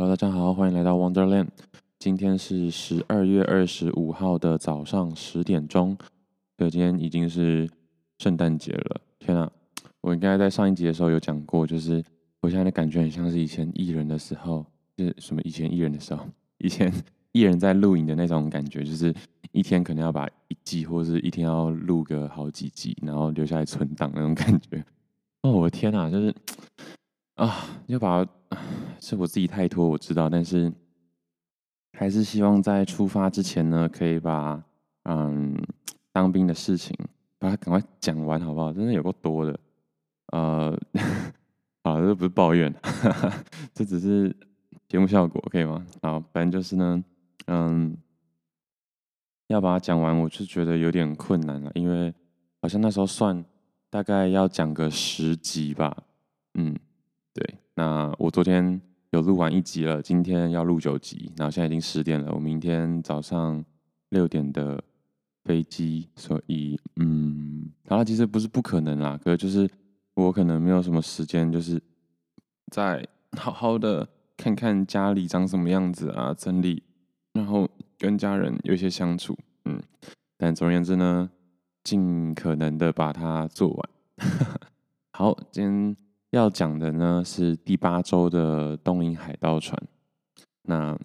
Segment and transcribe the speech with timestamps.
[0.00, 1.48] Hello，大家好，欢迎来到 Wonderland。
[1.98, 5.94] 今天是十二月二十五号的早上十点钟。
[6.56, 7.68] 对，今天已经是
[8.16, 8.98] 圣诞节了。
[9.18, 9.52] 天啊，
[10.00, 12.02] 我应该在上一集的时候有讲过，就是
[12.40, 14.64] 我现在的感觉很像是以前艺人的时候，
[14.96, 16.26] 就是什么以前艺人的时候，
[16.56, 16.90] 以前
[17.32, 19.14] 艺人在录影的那种感觉，就是
[19.52, 24.82] 一天可能要把一季或者是一天要录个好几集，然后留下来存档那种感觉。
[25.42, 26.34] 哦，我的天啊，就是。
[27.40, 28.22] 啊，要把
[29.00, 30.70] 是我自己太拖，我知道，但是
[31.96, 34.62] 还是希望在出发之前呢，可以把
[35.04, 35.56] 嗯
[36.12, 36.94] 当兵的事情
[37.38, 38.70] 把它赶快讲完，好不好？
[38.70, 39.58] 真的有够多的，
[40.32, 40.78] 呃，
[41.80, 44.36] 啊，这不是抱怨，哈哈，这只是
[44.86, 45.82] 节目效果，可以吗？
[46.02, 47.02] 好，反正就是呢，
[47.46, 47.96] 嗯，
[49.46, 52.12] 要把它讲完，我就觉得有点困难了，因为
[52.60, 53.42] 好像那时候算
[53.88, 55.96] 大概要讲个十集吧，
[56.52, 56.76] 嗯。
[57.40, 58.78] 对，那我昨天
[59.12, 63.64] 有录完一集了，今天要录九集，然后现在已经十点了，我明天早上
[64.10, 64.78] 六点的
[65.44, 69.66] 飞机，所以嗯，好了，其实不是不可能啦，可是就是
[70.12, 71.82] 我可能没有什么时间，就是
[72.70, 74.06] 再好好的
[74.36, 76.82] 看看家里长什么样子啊，整理，
[77.32, 79.34] 然后跟家人有一些相处，
[79.64, 79.80] 嗯，
[80.36, 81.30] 但总而言之呢，
[81.82, 83.88] 尽可能的把它做完。
[85.12, 85.96] 好，今天。
[86.30, 89.76] 要讲的呢是第八周的东瀛海盗船。
[90.62, 90.96] 那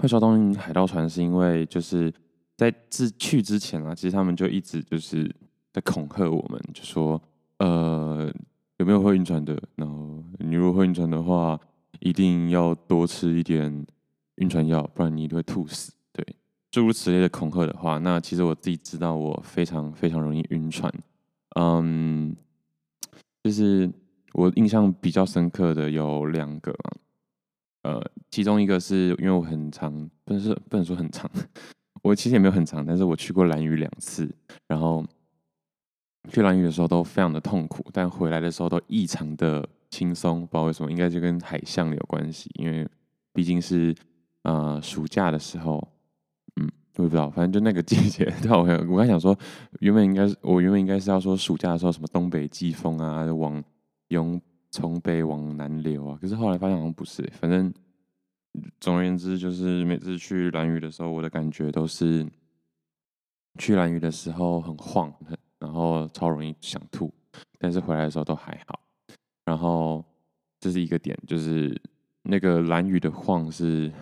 [0.00, 2.12] 会说东瀛海盗船是因为就是
[2.56, 5.30] 在自去之前啊，其实他们就一直就是
[5.72, 7.20] 在恐吓我们，就说
[7.58, 8.32] 呃
[8.78, 9.60] 有没有会晕船的？
[9.76, 11.60] 然后你如果会晕船的话，
[12.00, 13.86] 一定要多吃一点
[14.36, 15.92] 晕船药，不然你一定会吐死。
[16.12, 16.24] 对，
[16.70, 20.90] 诸如此类的恐吓的话，那其实我自己知道我非常非常容易晕船。
[21.60, 22.34] 嗯。
[23.44, 23.88] 就是
[24.32, 26.74] 我印象比较深刻的有两个，
[27.82, 31.30] 呃，其中一个是因为我很长，不是不能说很长，
[32.02, 34.34] 我其实也没有很长，但是我去过兰屿两次，
[34.66, 35.04] 然后
[36.30, 42.88] 去兰屿的时候都非常的痛苦，但回来的时候都异常的轻松，不知道为什么，应该就跟海象有关系，因为
[43.34, 43.94] 毕竟是
[44.44, 45.86] 呃暑假的时候。
[46.96, 48.24] 我也不知道，反正就那个季节。
[48.40, 48.62] 对，我
[48.92, 49.36] 我刚想说，
[49.80, 54.40] 原本应该是我原本应该是要说暑假的时候什么东北季风啊，往
[54.70, 56.16] 从北往南流啊。
[56.20, 57.22] 可是后来发现好像不是。
[57.40, 57.72] 反正
[58.78, 62.24] 总而言之，就是每次去蓝屿的时候，我的感觉都是
[63.58, 65.12] 去蓝屿的时候很晃，
[65.58, 67.12] 然后超容易想吐。
[67.58, 68.78] 但是回来的时候都还好。
[69.44, 70.04] 然后
[70.60, 71.76] 这是一个点，就是
[72.22, 73.92] 那个蓝屿的晃是。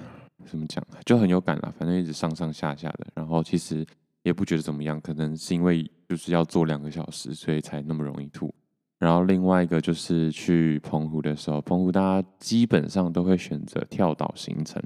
[0.47, 0.85] 怎么讲？
[1.05, 3.87] 就很有感了，反正一直上上下下的，然后其实
[4.23, 8.55] 也不觉得怎么样，可能是因为就是要坐两个小时，所以才那么容易吐。
[8.99, 14.81] 然后另外一个就是去澎湖的时候，澎湖大家基本上都会选择跳岛行程，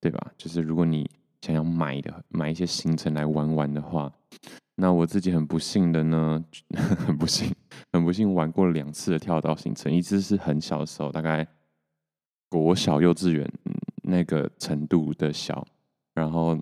[0.00, 0.32] 对吧？
[0.36, 1.08] 就是如果你
[1.40, 4.12] 想要买的买一些行程来玩玩的话，
[4.74, 6.44] 那我自己很不幸的呢，
[7.06, 7.54] 很不幸，
[7.92, 11.46] 很不幸玩过两次的跳岛行程，一次是很小的时候，大概
[12.48, 13.48] 国小幼稚园。
[14.04, 15.66] 那个程度的小，
[16.14, 16.56] 然后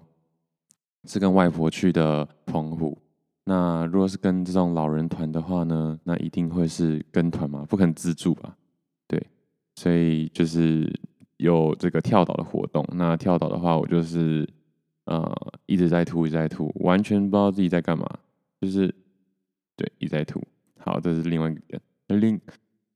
[1.04, 2.97] 是跟外婆去的澎湖。
[3.44, 8.56] 那如果是跟这种老人团的话呢，那一定会是跟团嘛，不可能自助吧？
[9.08, 9.20] 对，
[9.75, 10.88] 所以就是
[11.38, 12.86] 有这个跳岛的活动。
[12.92, 14.48] 那跳岛的话，我就是
[15.06, 18.08] 呃一直在吐，一直在吐，完全不知道自己在干嘛，
[18.60, 18.94] 就是
[19.76, 20.41] 对一直在吐。
[20.78, 21.81] 好，这是另外一个点。
[22.06, 22.41] 另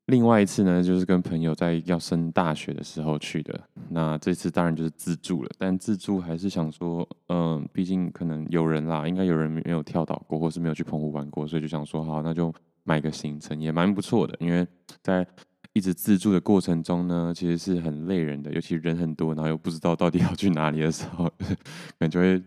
[0.07, 3.61] 另外一次呢，就是跟朋友在要升大学的时候去的。
[3.89, 14.37] 那这次当然就是自助了，但自助还是想说，嗯，毕竟可能有人啦，应该有人没有跳岛过，或是没有去澎湖玩过，所以就想说，好，那就买个行程也蛮不错的。
[14.39, 14.65] 因为
[15.03, 15.27] 在
[15.73, 21.29] 一直自助的过程中呢，其实是很累人的，尤其人很多，然后又不知道到底要去哪里的时候，
[21.99, 22.41] 感觉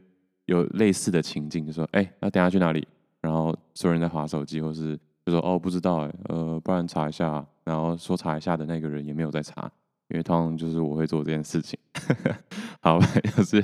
[0.46, 2.88] 有类似的情境，就说，哎，那等下去哪里？
[3.20, 4.98] 然后所有人在划手机，或是。
[5.30, 7.46] 就说哦，不知道哎，呃，不然查一下。
[7.66, 9.72] 然后说查一下的那个人也没有在查，
[10.08, 11.78] 因为通常就是我会做这件事情。
[12.82, 13.06] 好吧，
[13.38, 13.62] 就是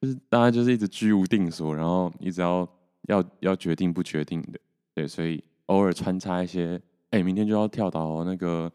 [0.00, 2.66] 就是大家就是一直居无定所，然后一直要
[3.08, 4.58] 要要决定不决定的，
[4.94, 6.80] 对，所以偶尔穿插一些，
[7.10, 8.72] 哎，明天就要跳岛哦，那个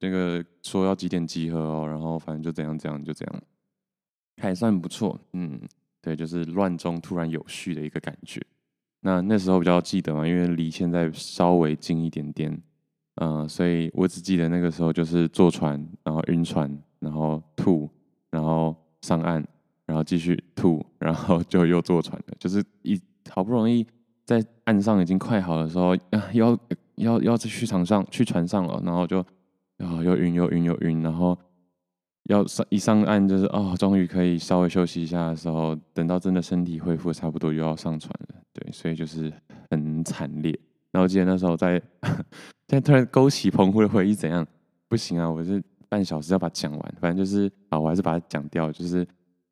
[0.00, 3.42] 那个说要几点集合哦，然后反正就这样这样就这样，
[4.40, 5.60] 还算不错，嗯，
[6.00, 8.40] 对，就是乱中突然有序的一个感觉。
[9.06, 12.60] 那那时候比较记得嘛，因为离现在稍微近一点点，
[13.20, 17.88] 嗯、所以我只记得那个时候就是坐船，然后晕船，然后吐，
[18.32, 19.46] 然后上岸，
[19.86, 23.00] 然后继续吐，然后就又坐船了，就是一
[23.30, 23.86] 好不容易
[24.24, 26.58] 在岸上已经快好的时候，啊，要
[26.96, 29.20] 要要去船上去船上了，然后就
[29.78, 31.38] 啊又晕又晕又晕，然后
[32.24, 39.30] 要上一上岸就是哦，终于可以稍微休息一下的时候，等到真的身体恢复差不多又要上船了，对，所以就是
[39.70, 40.50] 很惨烈。
[40.90, 41.80] 然后我记得那时候在，
[42.68, 44.46] 现在突然勾起澎湖的回忆，怎样？
[44.88, 48.72] 不行啊，我是半小时要把它讲完，反正就是啊，我还是把它讲掉。
[48.72, 49.06] 就是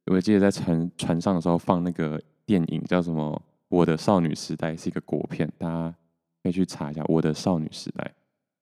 [0.06, 3.30] 我记得在船船上的时候放那个电影叫什么
[3.68, 5.94] 《我的少女时代》，是一个国片，大家
[6.42, 8.04] 可以去查一下《我的少女时代》。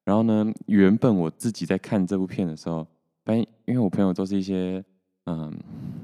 [0.04, 2.86] 然后呢，原本我自己在看这部片的时候。
[3.24, 4.84] 反正因为我朋友都是一些，
[5.26, 5.56] 嗯，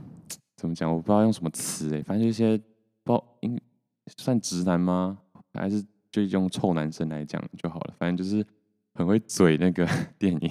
[0.57, 0.89] 怎么讲？
[0.89, 2.57] 我不知道用什么词哎，反正就一些，
[3.03, 3.61] 不知道应
[4.17, 5.19] 算直男吗？
[5.55, 7.95] 还是就用臭男生来讲就好了。
[7.99, 8.45] 反正就是
[8.95, 9.87] 很会嘴那个
[10.19, 10.51] 电影。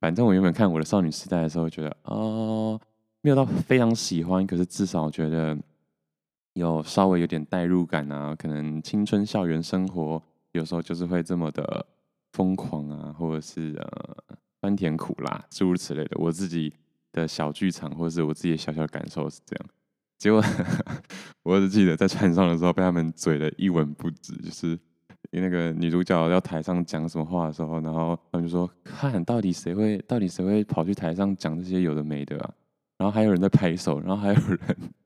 [0.00, 2.80] 反正我原本看我的少女时代的时候，觉得哦，
[3.20, 5.56] 没有到非常喜欢，可是至少觉得
[6.54, 8.34] 有稍微有点代入感啊。
[8.36, 10.22] 可能青春校园生活
[10.52, 11.86] 有时候就是会这么的
[12.32, 14.36] 疯狂啊，或者是呃。
[14.62, 16.72] 酸甜苦辣，诸如此类的，我自己
[17.10, 19.66] 的小剧场，或者是我自己的小小感受是这样。
[20.22, 20.40] 结果，
[21.42, 24.78] 我只记得在船上的时候被他们嘴的一文不值，就是
[25.32, 32.50] 那个女主角要台上讲什么话的时候，然后他们就说：“看到底谁会，到底谁会跑去台上讲这些有的没的啊？”
[32.98, 34.58] 然后还有人在拍手，然后还有人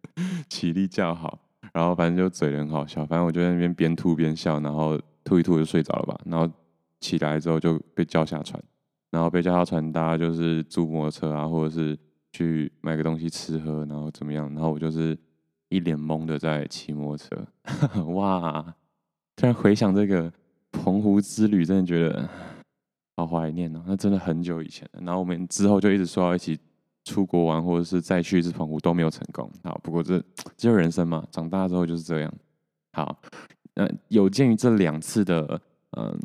[0.50, 1.38] 起立叫好，
[1.72, 3.06] 然后反正就嘴很好笑。
[3.06, 6.20] 反正我就在那边边吐边笑，然后吐一吐就睡着了吧。
[6.26, 6.46] 然后
[7.00, 8.62] 起来之后就被叫下船。
[9.10, 11.98] 然后被叫下船，大家就是租摩托车啊，或者是
[12.36, 14.46] 去买个东西吃喝，然后怎么样？
[14.52, 15.16] 然后我就是
[15.70, 18.04] 一脸懵的在骑摩托车。
[18.12, 18.74] 哇！
[19.34, 20.30] 突然回想这个
[20.70, 22.28] 澎湖之旅，真的觉得
[23.16, 23.82] 好怀念哦。
[23.86, 24.86] 那真的很久以前。
[25.00, 26.58] 然后我们之后就一直说要一起
[27.04, 29.50] 出国玩，或者是再去一次澎湖都没有成功。
[29.64, 30.22] 好，不过这
[30.58, 32.32] 只有人生嘛，长大之后就是这样。
[32.92, 33.18] 好，
[33.74, 35.60] 那有鉴于这两次的
[35.92, 36.18] 嗯。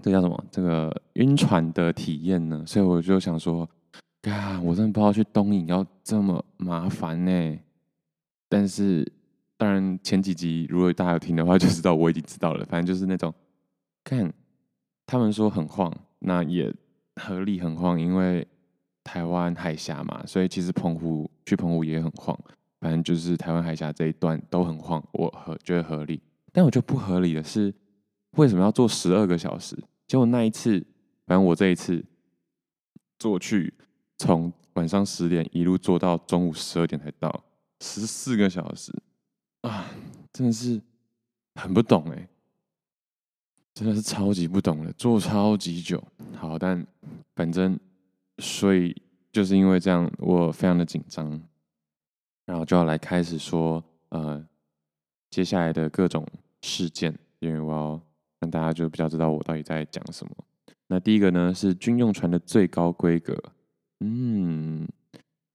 [0.00, 0.44] 这叫什么？
[0.50, 2.64] 这个晕船的体验呢？
[2.66, 3.68] 所以我就想说，
[4.30, 7.58] 啊，我真的不知道去东引要这么麻烦呢。
[8.48, 9.10] 但是，
[9.56, 12.64] 当然前几集如果大家有听的话，就知道我已经知道了。
[12.66, 13.34] 反正就是那种，
[14.04, 14.32] 看
[15.06, 16.72] 他们说很晃，那也
[17.16, 18.46] 合理很晃，因为
[19.02, 22.38] 台湾海峡嘛，所以其实澎湖去澎湖也很晃。
[22.80, 26.20] 反正就是台湾海峡这一段都很晃，我合觉得合理。
[26.52, 27.72] 但我觉得不合理的是，
[28.32, 29.76] 为什么要坐十二个小时？
[30.06, 30.84] 结果那一次，
[31.26, 32.04] 反正我这一次
[33.18, 33.72] 坐去，
[34.22, 37.42] 从晚上十点一路坐到中午十二点才到，
[37.80, 38.92] 十四个小时
[39.62, 39.90] 啊，
[40.32, 40.80] 真的是
[41.56, 42.28] 很不懂哎，
[43.74, 46.00] 真的是超级不懂的，坐超级久。
[46.36, 46.86] 好，但
[47.34, 47.76] 反正
[48.38, 48.94] 所以
[49.32, 51.28] 就是因为这样，我非常的紧张，
[52.46, 54.46] 然后就要来开始说呃
[55.30, 56.24] 接下来的各种
[56.60, 58.00] 事件，因为我要。
[58.42, 60.32] 让大家就比较知道我到底在讲什么。
[60.88, 63.40] 那第一个呢是军用船的最高规格，
[64.02, 64.88] 嗯，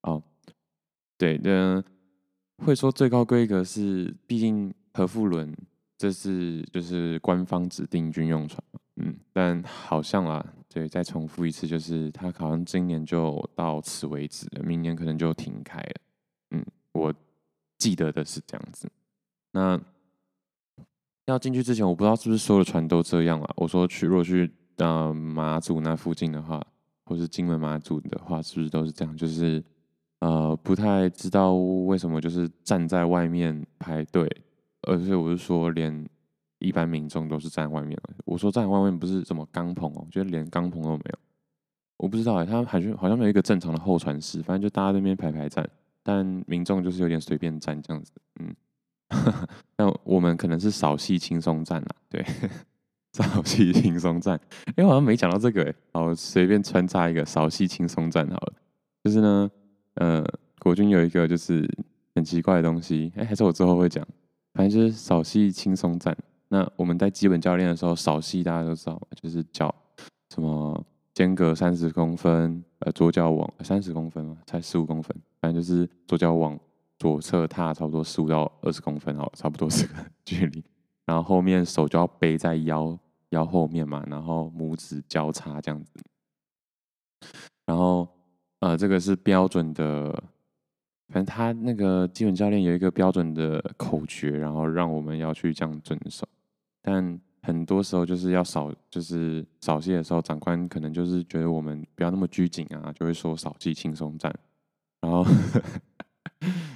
[0.01, 0.23] 哦，
[1.17, 1.83] 对，的
[2.65, 5.55] 会说最高规格是，毕竟核富轮
[5.97, 15.95] 这是就是官方指定军用船嘛，嗯，但好像啦，对，再重复一次，就是它好像今年就到此为止了，明年可能就停开了，
[16.51, 17.13] 嗯，我
[17.77, 18.89] 记得的是这样子，
[19.51, 19.79] 那。
[21.25, 23.53] 要进去之前，我不知道是不是所有的船都这样啊。
[23.57, 26.65] 我说去，如果去呃马祖那附近的话，
[27.07, 29.15] 或是金门马祖的话，是不是都是这样？
[29.15, 29.63] 就是
[30.19, 34.29] 呃不太知道为什么就是站在外面排队，
[34.81, 36.07] 而且我是说连
[36.59, 37.97] 一般民众都是站外面。
[38.25, 41.19] 我说站外面不是什么钢棚哦，我觉得连钢棚都没有。
[41.97, 45.67] 我不知道哎，他好像好像没有一个正常的候船室，反正就大家在那边排排站，
[46.03, 48.53] 但民众就是有点随便站这样子，嗯。
[49.77, 52.25] 那我们可能是扫戏轻松站啦，对，
[53.23, 54.39] 扫戏轻松站。
[54.75, 58.53] 哎、我好像没讲到这个哎，好，随便穿插一个扫戏轻松站好了。
[59.03, 59.51] 就是呢，
[59.95, 60.25] 呃，
[60.59, 61.69] 国军有一个就是
[62.15, 64.05] 很奇怪的东西，哎、还是我之后会讲。
[64.53, 66.15] 反正就是扫戏轻松站。
[66.49, 69.73] 那我们在基本教练的时候扫戏，大家都知道，就是脚
[70.33, 76.57] 什么间隔三十公分，呃，左脚往三十公分嘛，才十五公分，反正就是左脚往。
[76.99, 79.93] 左侧踏差不多十五到二十公分，好，差不多这个
[80.25, 80.63] 距离。
[81.05, 82.97] 然后后面手就要背在腰
[83.29, 85.91] 腰后面嘛，然后拇指交叉这样子。
[87.65, 88.07] 然后
[88.59, 90.11] 呃，这个是标准的，
[91.09, 96.27] 反正他那个基本教练有一个标准的口诀，然后让我们要去这样遵守。
[96.81, 104.33] 但很多时候就是要扫，就是扫戏的时候，长官可能就是觉得我们不要那么拘谨啊，就会说扫戏轻松站，
[105.01, 105.25] 然后。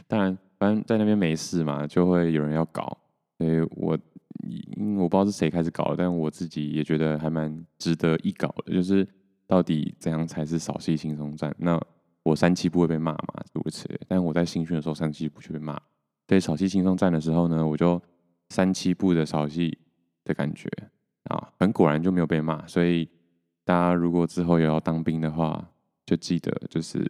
[0.07, 2.97] 当然，反正在那边没事嘛，就会有人要搞。
[3.37, 3.97] 所以我，
[4.47, 8.73] 因为我不知道是谁开始搞的，但我自己也觉得还蛮值得一搞的。
[8.73, 9.07] 就是
[9.47, 11.53] 到底怎样才是扫戏轻松站？
[11.57, 11.79] 那
[12.23, 13.87] 我三七步会被骂嘛，如此。
[14.07, 15.79] 但我在新训的时候，三七步就被骂。
[16.27, 18.01] 对扫戏轻松站的时候呢，我就
[18.49, 19.77] 三七步的扫戏
[20.23, 20.69] 的感觉
[21.25, 22.65] 啊，很果然就没有被骂。
[22.67, 23.09] 所以
[23.65, 25.67] 大家如果之后也要当兵的话，
[26.05, 27.03] 就记得就是，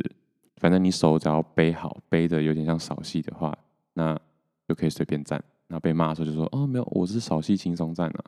[0.58, 3.58] 反正你手只要背好，背的有点像扫戏的话，
[3.94, 4.20] 那
[4.68, 5.44] 就可以随便站。
[5.72, 8.24] 然后被骂的时候就说：“哦，没有，我是扫气轻松站啊。”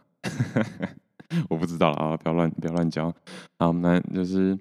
[1.50, 3.14] 我不知道了啊，不要乱不要乱教。
[3.60, 4.58] 好，那就是。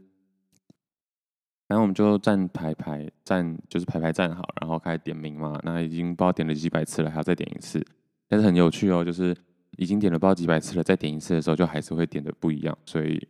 [1.68, 5.58] 然后我们就站排排站，就是排排站好，然后开始点名嘛。
[5.62, 7.82] 那已经不知道点了几百次了，还要再点一次。
[8.28, 9.34] 但是很有趣哦，就是
[9.78, 12.76] 已经点了不知道几百次了，再点一次的时候，就还是会点的不一样。
[12.84, 13.26] 所以，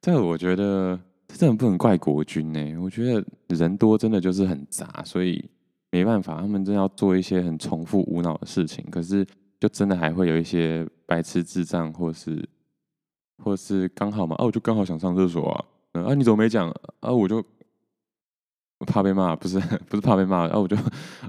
[0.00, 2.76] 这个我觉得这真的不能怪国军呢。
[2.78, 5.50] 我觉得人多真的就是很杂，所以
[5.90, 8.84] 没办法，他们真要做一些很重复无脑的事情。
[8.90, 9.26] 可是
[9.58, 12.48] 就真的还会有一些白痴智障，或是
[13.42, 15.64] 或是刚好嘛，哦，我就刚好想上厕所啊。
[15.92, 16.14] 啊！
[16.14, 16.70] 你怎么没讲？
[17.00, 17.10] 啊！
[17.10, 17.44] 我就
[18.86, 20.58] 怕被骂，不是 不是怕被骂，啊！
[20.58, 20.82] 我就啊！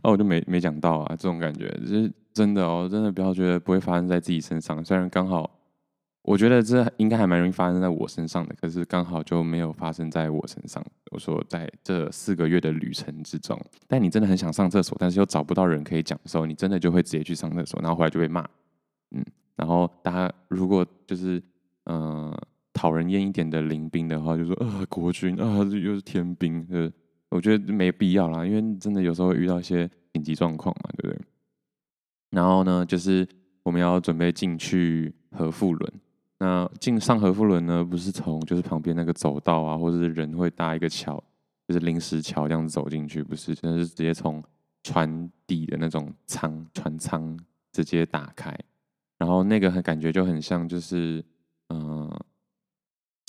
[0.03, 1.15] 我就没没讲到啊！
[1.15, 4.83] 这种感觉就是真的哦，真的不要觉得不会发生在自己身上。
[4.83, 5.49] 虽然刚好，
[6.21, 10.83] 我觉得这应该还蛮容易发生在我身上的，可是刚好就没有发生在我身上。
[11.11, 18.45] 我说在这四个月的旅程之中，但你真的很想上厕所，但是又找不到人可以讲的时候，你真的就会直接去上厕所，然后后来就被骂。
[19.11, 21.41] 嗯，然后大家如果就是
[21.85, 22.35] 嗯。
[22.71, 26.89] 讨人厌一点的临兵的话，就说啊，国军啊，又是天兵，呃，
[27.27, 31.25] 我觉得没必要啦，因为真的有时候会遇到一些紧急状况嘛，对不对？
[32.29, 33.27] 然后呢，就是
[33.63, 35.93] 我们要准备进去和富轮，
[36.39, 41.23] 那进上合富轮呢，不是从就是旁边那个走道啊，或者是人会搭一个桥，
[41.67, 44.43] 就是临时桥这样子走进去，不是，真的是直接从
[44.83, 47.37] 船底的那种舱船舱
[47.71, 48.57] 直接打开，
[49.17, 51.23] 然后那个感觉就很像，就是
[51.67, 52.07] 嗯。
[52.07, 52.25] 呃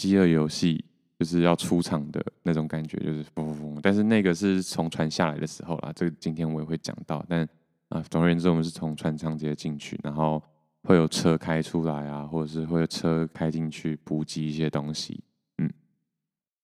[0.00, 0.83] 饥饿游戏
[1.19, 3.79] 就是要出场的那种感觉，就是嘣嘣嘣。
[3.83, 7.23] 但是那个是从船下来的时候啦，这个今天我也会讲到。
[7.29, 7.47] 但
[7.90, 10.43] 啊，总而言之，我们是从船舱直接进去，然后
[10.82, 15.22] 会有车开出来啊，或者是会有车开进去补给一些东西。
[15.58, 15.70] 嗯，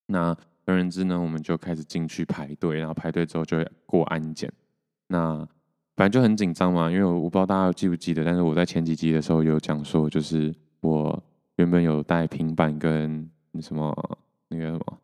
[0.06, 4.52] 那总而言之呢，我们就开始进去排队，然后排队之后就会过安检。
[5.08, 5.38] 那
[5.94, 11.22] 反正就很紧张嘛，因为我不知道大家记不记得，但是我在前几集的时候有讲说，就是我。
[11.58, 13.26] 原本有带平板跟
[13.62, 14.18] 什么
[14.48, 14.98] 那个什么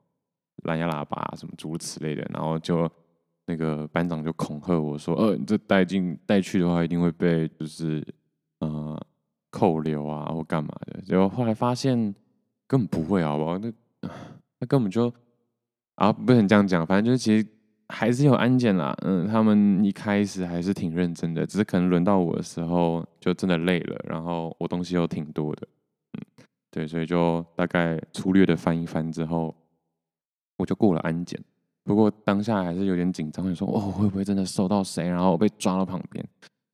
[0.65, 2.87] 蓝牙喇叭什么诸如此类的，然后就
[3.47, 8.07] 那个班长就恐吓我说：“呃，你这带进带去的话，一定会被就是
[8.63, 9.07] 呃
[9.51, 12.15] 扣留啊或干嘛的。”结果后来发现
[12.67, 13.59] 根本不会，好不好？
[13.59, 13.73] 那
[14.59, 15.13] 那根本就
[15.97, 17.47] 啊，不能这样讲，反正就是其实
[17.89, 18.97] 还是有安检啦。
[19.03, 25.69] 嗯，他们一开始还是挺认真的，只是可能轮到我的时候就真的累了，然后我东西又挺多的。
[26.15, 29.55] 嗯对，所以就大概粗略的翻一翻之后，
[30.57, 31.39] 我就过了安检。
[31.85, 36.25] 不过当下还是有点紧张，会说哦，会不会真的收到谁，然后我被抓到旁边？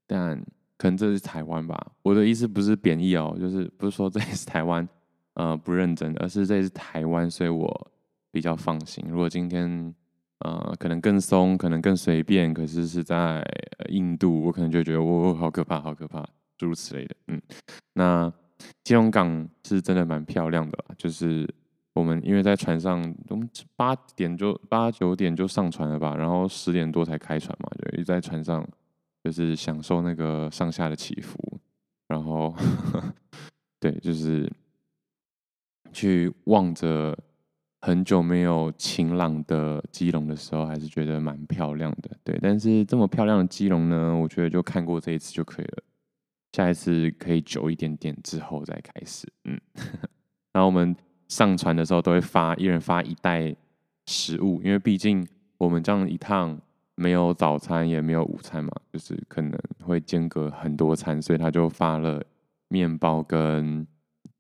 [0.07, 0.41] 但
[0.79, 1.79] 可能这是台湾吧。
[2.03, 4.89] 我的意思不是贬义哦，就是不是说这是台湾
[5.35, 7.91] 呃不认真，而是这是台湾，所以我
[8.31, 9.05] 比较放心。
[9.07, 9.95] 如果今天
[10.39, 13.45] 呃可能更松，可能更随便，可是是在
[13.91, 17.15] 印度，我可能就觉得哦，好可怕，好可怕，诸如此类的。
[17.27, 17.43] 嗯，
[17.93, 18.33] 那。
[18.83, 21.49] 基隆港是真的蛮漂亮的，就是
[21.93, 28.69] 我们因为在船上，我们八点就八九点就上船了吧，然后十点多才开船嘛，就一直在船上
[29.23, 31.39] 就是享受那个上下的起伏，
[32.07, 32.55] 然后
[33.81, 34.51] 对，就是
[35.93, 37.17] 去望着
[37.81, 42.11] 很久没有晴朗的基隆的时候，还是觉得蛮漂亮的。
[42.25, 45.83] 对，但是这么漂亮的基隆呢，我觉得就看过这一次就可以了。
[46.53, 49.61] 下一次可以久一点点之后再开始，嗯，
[50.53, 50.97] 然后我们
[51.29, 53.55] 上船的时候都会发一人发一袋
[54.07, 55.25] 食物，因为毕竟
[55.59, 56.59] 我们这样一趟
[56.99, 62.23] 没有早餐也没有午餐嘛，就是可能会间隔很多餐，所以他就发了
[62.69, 63.87] 面包跟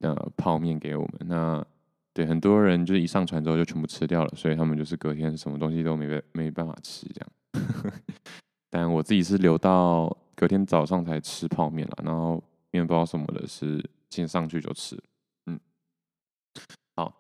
[0.01, 1.13] 呃泡面给我们。
[1.27, 1.65] 那
[2.13, 7.93] 对很多人就是一上船之后就全部吃掉了，所以他们就是隔天什么东西都没没办法吃这样。
[8.71, 10.17] 但我自己是留到。
[10.39, 14.97] 隔天早上才吃泡面了，然后面包什么的是先上去就吃，
[15.47, 15.59] 嗯，
[16.95, 17.13] 好，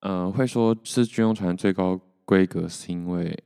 [0.00, 3.42] 呃，会说是军用船最高规格，是因为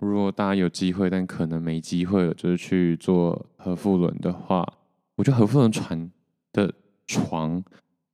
[0.00, 4.66] 如果大家有机会，但可能没机会了，就是去坐合富轮的话，
[5.16, 6.10] 我觉得合富轮船
[6.52, 6.72] 的
[7.06, 7.62] 床，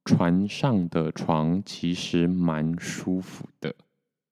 [0.05, 3.75] 船上的床其实蛮舒服的，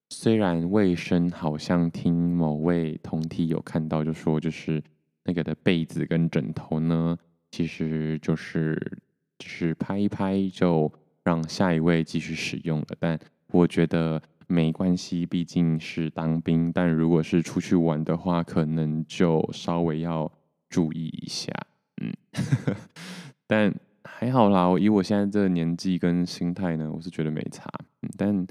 [0.09, 4.83] 虽然卫生好像听某位同梯有看到就说就是。
[5.29, 7.17] 那个的被子跟枕头呢，
[7.51, 8.81] 其实就是
[9.37, 10.89] 只是拍一拍就
[11.25, 12.87] 让下一位继续使用了。
[12.97, 13.19] 但
[13.51, 16.71] 我觉得没关系，毕竟是当兵。
[16.71, 20.31] 但如果是出去玩的话，可能就稍微要
[20.69, 21.51] 注意一下。
[22.01, 22.13] 嗯，
[23.45, 23.73] 但
[24.03, 27.69] 还好啦，以我现在这个年纪跟心态呢，我是觉得没差。
[28.17, 28.47] 但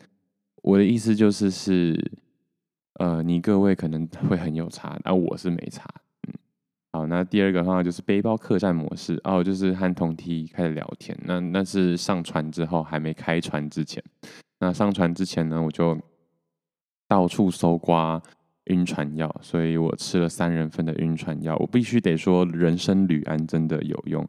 [0.62, 2.12] 我的意思就是是，
[2.94, 5.88] 呃，你各位可能会很有差，而我是没差。
[6.96, 11.14] 好，那第二个的话就是背包客栈模式哦，就是和同梯开始聊天。
[11.24, 14.02] 那那是上船之后还没开船之前。
[14.60, 15.94] 那上船之前呢，我就
[17.06, 18.18] 到处搜刮
[18.68, 21.54] 晕船药，所以我吃了三人份的晕船药。
[21.56, 24.26] 我必须得说，人生旅安真的有用，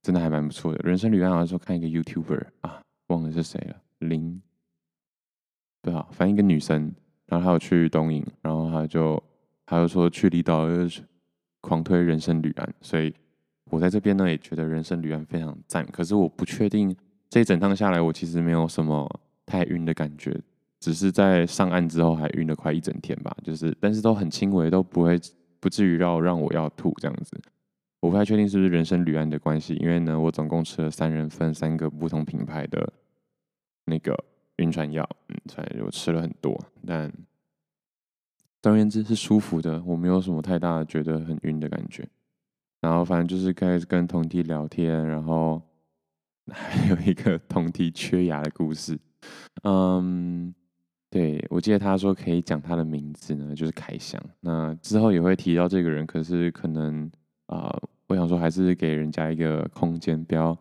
[0.00, 0.78] 真的还蛮不错的。
[0.88, 4.40] 人生旅安好像说看一个 YouTuber 啊，忘了是谁了，林，
[5.82, 6.94] 对啊，反正一个女生，
[7.26, 9.20] 然后她有去东营，然后她就
[9.66, 10.68] 她就说去离岛
[11.66, 13.12] 狂推人生旅安，所以
[13.70, 15.84] 我在这边呢也觉得人生旅安非常赞。
[15.86, 16.94] 可是我不确定
[17.28, 20.40] 这一整趟下来，我其实没有什么太晕的感觉，
[20.78, 23.36] 只是在上岸之后还晕了快一整天吧。
[23.42, 25.18] 就是，但是都很轻微，都不会
[25.58, 27.36] 不至于让让我要吐这样子。
[27.98, 32.92] 我不太确定是不是人生旅安的关系，因为呢，我总共吃了三人份三个不同品牌的
[33.86, 34.16] 那个
[34.58, 36.56] 晕船药，嗯，反正我吃了很多，
[36.86, 37.12] 但。
[38.62, 42.06] 总而言之是舒服的，我没有什么太大的觉得很晕的感觉。
[42.80, 45.60] 然后反正就是开始跟同梯聊天，然后
[46.52, 48.98] 还有一个同梯缺牙的故事。
[49.62, 50.54] 嗯，
[51.10, 54.20] 对，我记得他说可以讲他的名字呢，就是凯翔。
[54.40, 57.10] 那之后也会提到这个人，可是可能
[57.46, 57.72] 啊、
[58.08, 60.56] 我想说还是给人家一个空间，不要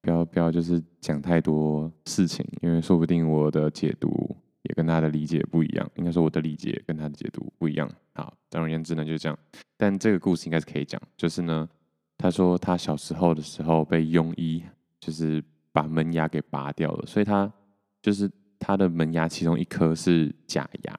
[0.00, 4.36] 不要不要就是讲太多事情，因为说不定我的解读。
[4.62, 7.90] 也跟他的理解不一样，应该说我的理解跟他的解读不一样。
[8.14, 9.36] 好，总而言之呢，就是这样。
[9.76, 11.68] 但这个故事应该是可以讲，就是呢，
[12.16, 14.62] 他说他小时候的时候被庸医
[15.00, 15.42] 就是
[15.72, 17.52] 把门牙给拔掉了，所以他
[18.00, 20.98] 就是他的门牙其中一颗是假牙。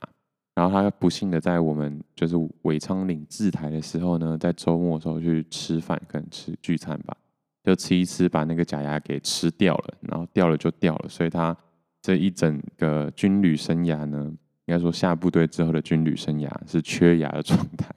[0.55, 7.15] 然后他不幸的在我们就是尾昌岭自台的时候呢，在周末的时候去吃饭，可能吃聚餐吧，
[7.63, 11.55] 就吃一吃把那个假牙给吃掉了，然后掉了就掉了，所以他。
[12.03, 14.25] 这一整个军旅生涯呢，
[14.65, 17.89] 应该说下部队之后的军旅生涯是缺牙的状态，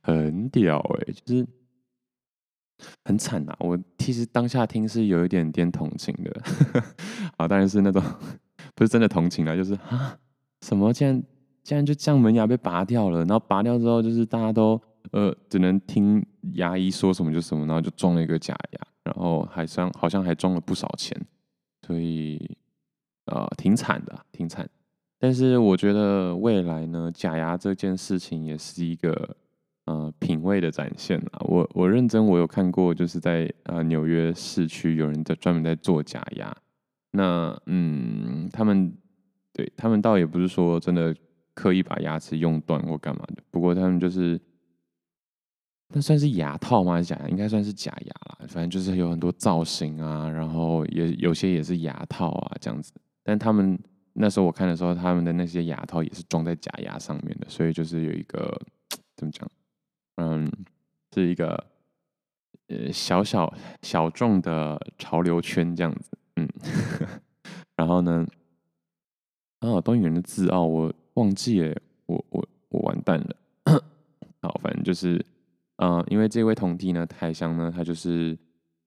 [0.00, 1.46] 很屌哎、欸，就是
[3.04, 3.54] 很惨呐。
[3.60, 6.42] 我其实当下听是有一点点同情的，
[7.36, 8.02] 啊，当然是那种
[8.74, 10.18] 不是真的同情啦，就是啊，
[10.62, 11.22] 什么竟然
[11.62, 21.14] 竟然就将门牙被拔掉了，然后拔掉之后就是大家都呃只能听牙医说什么就什么，然后就装了一个假牙，然后还像好像还装了不少钱，
[21.86, 22.56] 所以。
[23.26, 24.68] 呃，挺惨的，挺惨。
[25.18, 29.36] 但是我觉得未来呢，假牙这件事情也是一个
[29.84, 31.40] 呃品味的展现啊。
[31.44, 36.52] 我我认真，我有看过，就是在呃纽约市区有人在专门在做假牙。
[37.12, 38.92] 那嗯，他们
[39.52, 41.14] 对他们倒也不是说真的
[41.54, 43.42] 刻意把牙齿用断或干嘛的。
[43.50, 44.40] 不过他们就是，
[45.94, 47.00] 那算是牙套吗？
[47.00, 47.28] 假牙？
[47.28, 48.38] 应该算是假牙啦。
[48.48, 52.92] 反正就是有很多造型啊，然后也有些也是牙套啊，这样子。
[53.24, 53.78] 但他们
[54.14, 58.60] 那时候我看的时候，他们的那些牙套也是装在假牙上面的，所以就是有一个
[59.16, 59.48] 怎么讲？
[60.16, 60.50] 嗯，
[61.14, 61.64] 是一个
[62.68, 66.48] 呃小小小众的潮流圈这样子，嗯。
[67.76, 68.26] 然后呢，
[69.60, 73.36] 啊，东引人的自傲我忘记了，我我我完蛋了。
[74.42, 75.24] 好，反正就是，
[75.76, 78.36] 呃，因为这位同弟呢，台香呢，他就是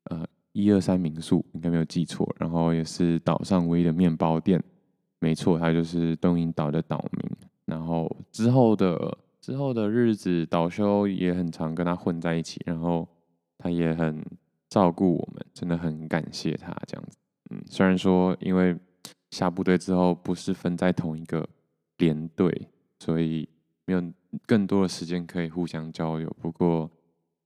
[0.09, 0.25] 呃。
[0.57, 4.63] 一二三民宿应该没有记错，然后也是岛上唯一的面包店，
[5.17, 7.37] 没错，他就是东瀛岛的岛民。
[7.65, 13.07] 然后之后的之后的日子，岛修也很常跟他混在一起，然后
[13.57, 14.23] 他也很
[14.69, 17.17] 照顾我们，真的很感谢他这样子。
[17.49, 18.77] 嗯，虽然说因为
[19.31, 21.49] 下部队之后不是分在同一个
[21.97, 23.49] 连队，所以
[23.85, 24.03] 没有
[24.45, 26.87] 更多的时间可以互相交流，不过。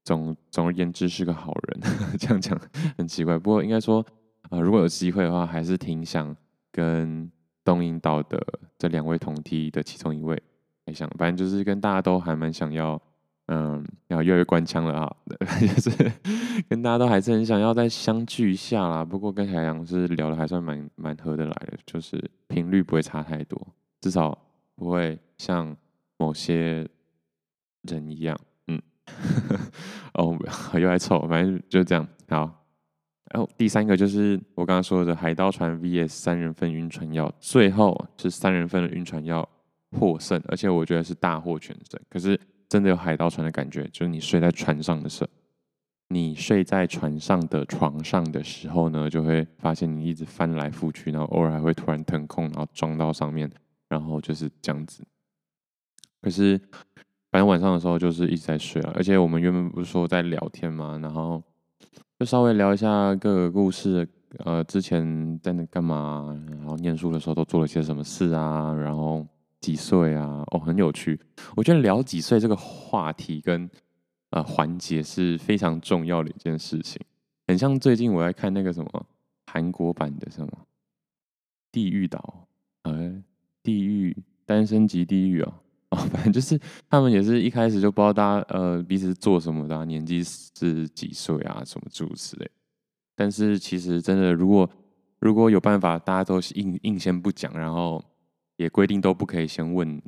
[0.06, 1.82] 总总而言之是个好人，
[2.18, 2.60] 这样讲
[2.98, 3.38] 很奇怪。
[3.38, 4.04] 不过应该说，
[4.50, 6.36] 呃，如果有机会的话，还是挺想
[6.72, 7.32] 跟
[7.64, 8.42] 东英岛的
[8.78, 10.42] 这两位同梯的其中一位，
[10.86, 13.00] 还想，反正就是跟大家都还蛮想要，
[13.48, 15.16] 嗯，要越来越官腔了啊，
[15.62, 16.12] 就是
[16.68, 19.06] 跟大家都还是很想要再相聚一下啦。
[19.06, 23.60] 不过跟海洋是聊的还算蛮蛮合得来的，就是频率不会差太多，
[24.02, 24.38] 至少
[24.76, 25.76] 不会像
[26.18, 26.88] 某些
[27.84, 28.40] 人一样。
[28.68, 28.82] 嗯
[30.14, 30.38] 哦，
[30.74, 32.08] 又来凑，反正就这样。
[32.30, 32.59] 好，
[33.32, 39.48] 然后第三个就是我刚刚说的海盗船 VS 三人份晕船药，最后是三人份的晕船药
[39.92, 42.00] 获胜，而且我觉得是大获全胜。
[42.10, 45.30] 可是真的有海盗船的感觉，就是你睡在船上的时候，
[46.10, 53.50] 你睡在船上的床上的时候呢，就会发现你一直翻来覆去，然后偶尔还会突然腾空，然后撞到上面，
[53.88, 55.04] 然后就是这样子。
[56.22, 56.60] 可是
[57.32, 61.42] 反正晚上的时候就是一直在睡了，而且我们原本不是说在聊天嘛，然后
[62.20, 64.06] 就稍微聊一下各个故事，
[64.40, 69.26] 呃，之前在那干嘛，然后念书的时候都做了些什么事啊，然后
[69.62, 71.18] 几岁啊，哦，很有趣。
[71.56, 73.70] 我觉得聊几岁这个话题跟
[74.32, 77.02] 呃环节是非常重要的一件事情，
[77.48, 79.06] 很像最近我在看那个什么
[79.46, 80.52] 韩国版的什么
[81.72, 82.46] 地狱岛，
[82.84, 83.24] 呃，
[83.64, 84.14] 地狱
[84.46, 85.54] 单身即地狱啊。
[85.90, 92.50] 哦，反正就是他们也是一开始就不知道大家呃彼此做什么的，年纪是几岁啊，什么诸如此类。
[93.16, 94.70] 但是其实真的，如果
[95.20, 98.04] 如果有办法，大家都硬硬先不讲，然后
[98.58, 100.00] 也规定都不可以先问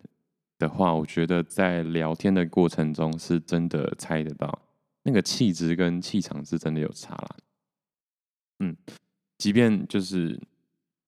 [0.59, 4.61] 的话，我觉得在聊天的过程中是真的猜得到
[5.03, 7.35] 那个气质跟气场是真的有差啦。
[8.59, 8.77] 嗯，
[9.39, 10.39] 即便就是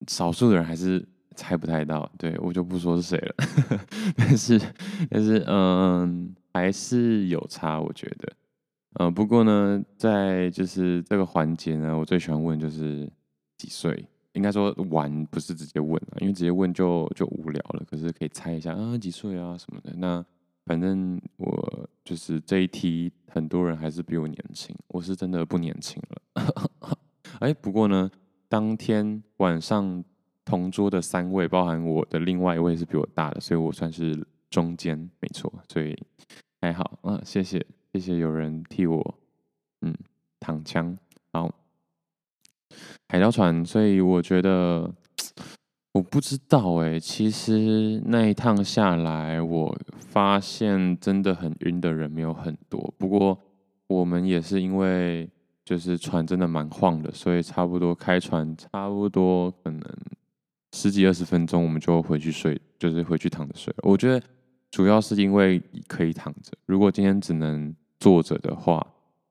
[0.08, 1.08] 少数的人还是。
[1.36, 3.36] 猜不太到，对，我就不说是谁了，
[4.16, 4.62] 但是
[5.10, 8.34] 但是嗯，还是有差，我觉得，
[9.00, 13.10] 嗯，不过呢，在就是这个环节呢，我最喜欢问就是
[13.58, 20.24] 几岁，应该说玩不是直接问啊，因为直接问就就无聊了，可是可以猜一下啊几岁啊什么的，那
[20.66, 26.46] 反正我就是这一题，很多人还是比我年轻，我是真的不年轻了，
[27.40, 28.10] 哎，不过呢，
[28.48, 30.04] 当天晚上。
[30.46, 35.98] 同桌的三位，包含我的另外一位是比我大的，所以我算是中间，没错，所以
[36.62, 37.00] 还好。
[37.04, 39.16] 嗯，谢谢，谢谢有人替我，
[39.82, 39.96] 嗯，
[40.40, 40.98] 躺枪。
[41.32, 41.50] 好，
[43.10, 44.94] 海盗船，所以我觉得，
[45.94, 52.94] 我不知道哎，其实那一趟下来，我发现真的很晕的人没有很多。
[52.98, 53.40] 不过
[53.88, 55.30] 我们也是因为
[55.64, 59.82] 就是船真的蛮晃的，所以差不多开船，差不多可能。
[60.74, 63.72] 十几二十分钟，我们就回去睡，就是回去躺着睡。
[63.84, 64.26] 我觉得
[64.72, 66.52] 主要是因为可以躺着。
[66.66, 68.86] 如果今天只能坐着的话，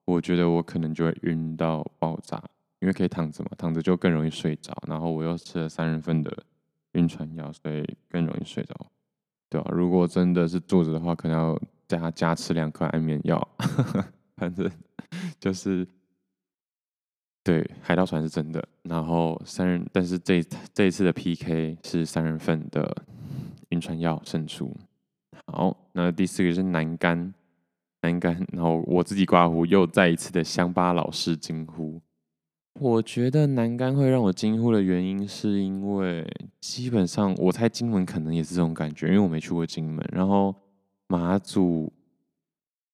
[0.04, 2.42] 我觉得我可能就会晕到爆炸。
[2.78, 4.72] 因为可以躺着嘛，躺着就更容易睡着。
[4.88, 6.36] 然后我又吃了三人份的
[6.92, 8.74] 晕船药，所以更容易睡着，
[9.48, 9.70] 对吧？
[9.72, 13.48] 如果真的是坐着的话，可能要加加吃两颗安眠药。
[14.36, 14.70] 反正
[15.38, 15.86] 就是。
[17.44, 18.64] 对，海盗船是真的。
[18.82, 20.40] 然后三人，但是这
[20.72, 22.96] 这一次的 PK 是三人份的
[23.70, 24.72] 晕船药胜出。
[25.46, 27.34] 好，那第四个是南竿，
[28.02, 28.46] 南竿。
[28.52, 32.00] 然后我自己刮胡，又再一次的乡巴佬式惊呼。
[32.78, 36.24] 我觉得南竿会让我惊呼的原因，是因为
[36.60, 40.08] 基本上我猜金门可能也是这种感觉，因为我没去过金门。
[40.12, 40.54] 然后
[41.08, 41.92] 马祖。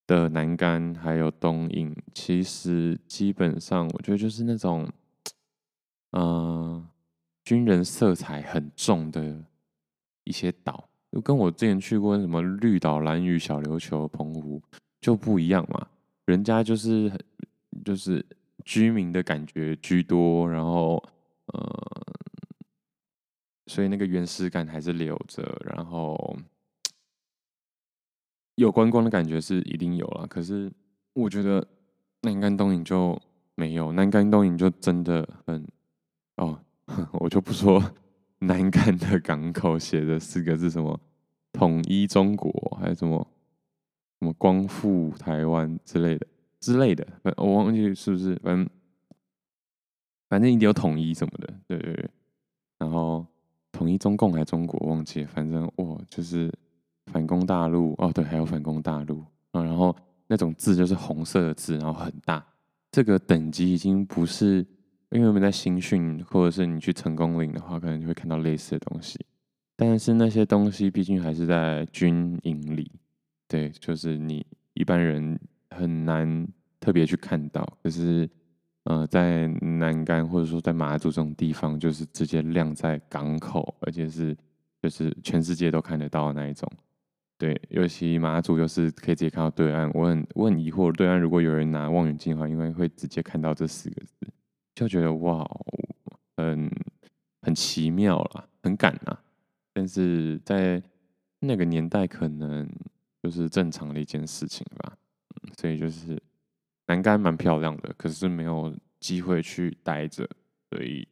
[0.08, 4.88] 的南竿还有东引，其实基本上我觉得就是那种，
[6.12, 6.86] 嗯、呃，
[7.44, 9.44] 军人色彩很重的
[10.24, 14.62] 一些岛，就跟我之前去过什么绿岛、兰屿、小琉球、澎湖
[14.98, 15.86] 就不一样嘛。
[16.24, 17.12] 人家就是
[17.84, 18.24] 就是
[18.64, 20.96] 居民的感觉居多，然后
[21.52, 22.06] 呃，
[23.66, 26.34] 所以那个原始感还是留着，然后。
[28.58, 30.68] 有观光的感觉是一定有了，可是
[31.12, 31.64] 我觉得
[32.22, 33.16] 南竿东引就
[33.54, 35.64] 没有，南竿东引就真的很
[36.38, 36.58] 哦，
[37.20, 37.80] 我就不说
[38.40, 41.00] 南竿的港口写的四个字什么
[41.52, 43.24] 统一中国还是什么
[44.18, 46.26] 什么光复台湾之类的
[46.58, 48.68] 之类的，我忘记是不是，反正
[50.28, 52.10] 反正一定有统一什么的，对对对，
[52.78, 53.24] 然后
[53.70, 56.52] 统一中共还是中国忘记，反正我就是。
[57.08, 59.94] 反攻大陆哦，对，还有反攻大陆啊，然后
[60.26, 62.44] 那种字就是红色的字，然后很大。
[62.90, 64.64] 这个等级已经不是，
[65.10, 69.18] 因为我们在新训或者是你去成功岭的话，可能就会看到类似的东西。
[69.76, 72.90] 但是那些东西毕竟还是在军营里，
[73.46, 74.44] 对，就是你
[74.74, 75.38] 一般人
[75.70, 76.48] 很难
[76.80, 77.64] 特别去看到。
[77.82, 78.28] 可是
[78.84, 84.36] 呃，在南竿或者说在马祖这种地方，就是直接亮在港口，而且是
[84.82, 86.66] 就是全世界都看得到的那一种。
[87.38, 94.26] 对，尤其马祖又是可以直接看到对岸，我很我很疑惑，对岸如果有人拿望远镜的话，应该会直接看到这四个字，
[94.74, 95.48] 就觉得哇，
[96.36, 96.68] 很
[97.42, 99.22] 很奇妙啦，很赶啊。
[99.72, 100.82] 但是在
[101.38, 102.68] 那个年代，可能
[103.22, 104.96] 就是正常的一件事情吧。
[105.56, 106.20] 所以就是
[106.88, 110.28] 南竿蛮漂亮的，可是没有机会去待着，
[110.70, 111.06] 所以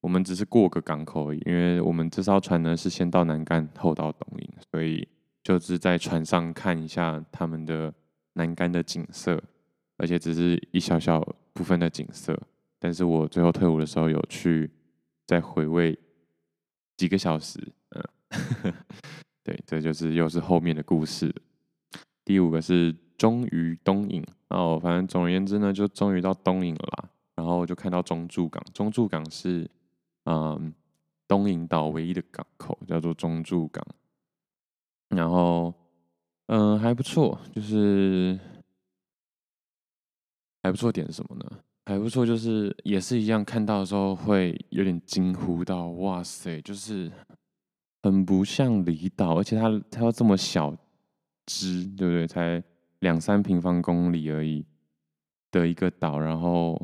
[0.00, 1.42] 我们只是过个港口而已。
[1.44, 5.08] 因为我们这艘船呢是先到南竿，后到东引，所以。
[5.42, 7.92] 就是在船上看一下他们的
[8.34, 9.42] 南竿的景色，
[9.96, 11.20] 而且只是一小小
[11.52, 12.38] 部分的景色。
[12.78, 14.70] 但是我最后退伍的时候有去
[15.26, 15.98] 再回味
[16.96, 18.72] 几个小时，嗯，
[19.44, 21.34] 对，这就是又是后面的故事。
[22.24, 27.08] 第五个是终于东引哦，反正总而言之呢，就终于到东引了啦。
[27.34, 29.68] 然后就看到中柱港，中柱港是
[30.24, 30.72] 嗯
[31.26, 33.84] 东引岛唯一的港口，叫做中柱港。
[35.14, 35.72] 然后
[36.46, 38.38] 嗯还不错，就是
[40.62, 41.44] 还不错点什么呢？
[41.86, 47.10] 还不错，就是也是一样，看到的时候会有点惊呼到，哇塞，就是
[48.02, 50.76] 很不像离岛，而且它它要这么小
[51.46, 52.26] 只，对不对？
[52.26, 52.62] 才
[53.00, 54.64] 两三平方公里而已
[55.50, 56.80] 的一个岛，然后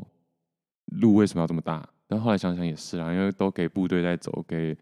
[0.87, 1.87] 路为什么要这么大？
[2.05, 4.77] 但后来想想也是啊，因为都给部队在走，给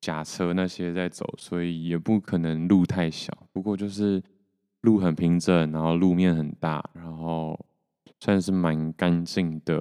[0.00, 3.32] 假车那些在走，所以也不可能路太小。
[3.52, 4.22] 不过就是
[4.80, 7.58] 路很平整，然后路面很大，然后。
[8.18, 9.78] 算是蛮干净的，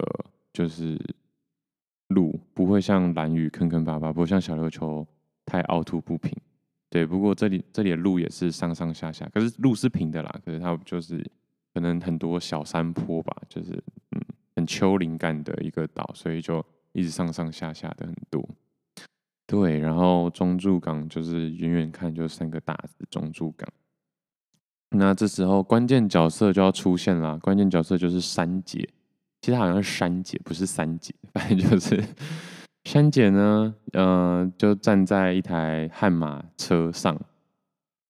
[0.52, 1.00] 就是
[2.10, 5.08] 路不会像蓝屿坑坑巴巴，不会像小琉球
[5.46, 6.36] 太凹凸不平。
[6.90, 11.26] 对，不过这里这里的路也是上上下下，可是路是平的啦，可是它就是
[11.74, 13.72] 可能很多小山坡吧，就是
[14.12, 14.22] 嗯
[14.58, 18.46] 很丘陵感的一个岛，所以就一直上上下下的很多。
[19.48, 23.68] 对，然后中柱港就是远远看就是三个大字中柱港。
[24.90, 28.88] 那这时候关键角色就要出现了，关键角色就是珊姐，
[29.42, 32.04] 其实好像是珊姐，不是三姐，反正就是
[32.86, 37.20] 珊姐呢，呃，就站在一台悍马车上，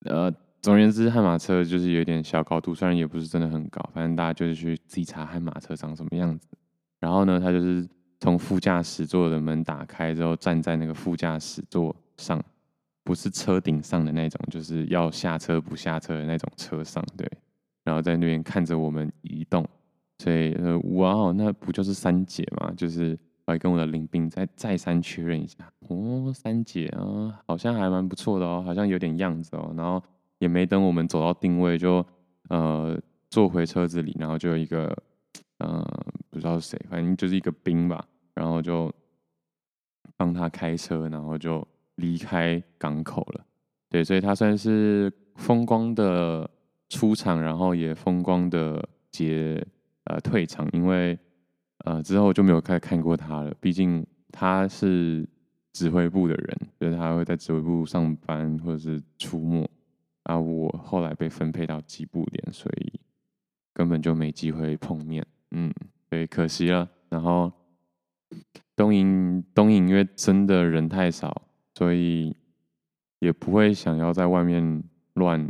[0.05, 6.47] 呃，总而言之，悍马车就是有点小高度，虽然也不是真的很高，反正大家就是去自己查悍马车长什么样子。
[6.99, 7.87] 然后呢，他就是
[8.19, 12.43] 从副驾驶座的门打开之后，站在那个副驾驶座上。
[13.03, 17.31] 不是车顶上的那种，就是要下车不下车的那种车上，对。
[17.83, 19.63] 然后在那边看着我们移动，
[20.17, 22.73] 所以呃，哇哦，那不就是三姐吗？
[22.75, 29.71] 就是我还跟我的领兵再再三确认一下，哦，三姐啊，好像还蛮不错的哦，好像有点样子哦。
[29.77, 30.01] 然后
[30.39, 32.03] 也没等我们走到定位，就
[32.49, 32.99] 呃
[33.29, 34.91] 坐回车子里，然后就有一个
[35.59, 35.85] 呃
[36.29, 38.93] 不知道是谁，反正就是一个兵吧，然后就
[40.17, 41.65] 帮他开车，然后就。
[41.97, 43.45] 离开港口了，
[43.87, 46.45] 对，所以他算是风光的
[46.89, 49.65] 出场，然后也风光的结
[50.03, 51.17] 呃退场，因为
[51.85, 53.53] 呃之后就没有再看过他了。
[53.61, 55.25] 毕竟他是
[55.71, 59.65] 指挥部的人，就是他会在指挥部上班或者是出没。
[60.23, 62.99] 啊，我后来被分配到机部连，所以
[63.71, 65.73] 根本就没机会碰面，嗯，
[66.09, 66.87] 对，可惜了。
[67.09, 67.51] 然后
[68.75, 71.41] 东引东引因为真的人太少。
[71.77, 72.33] 所以
[73.19, 74.81] 也不会想要在外面
[75.15, 75.45] 乱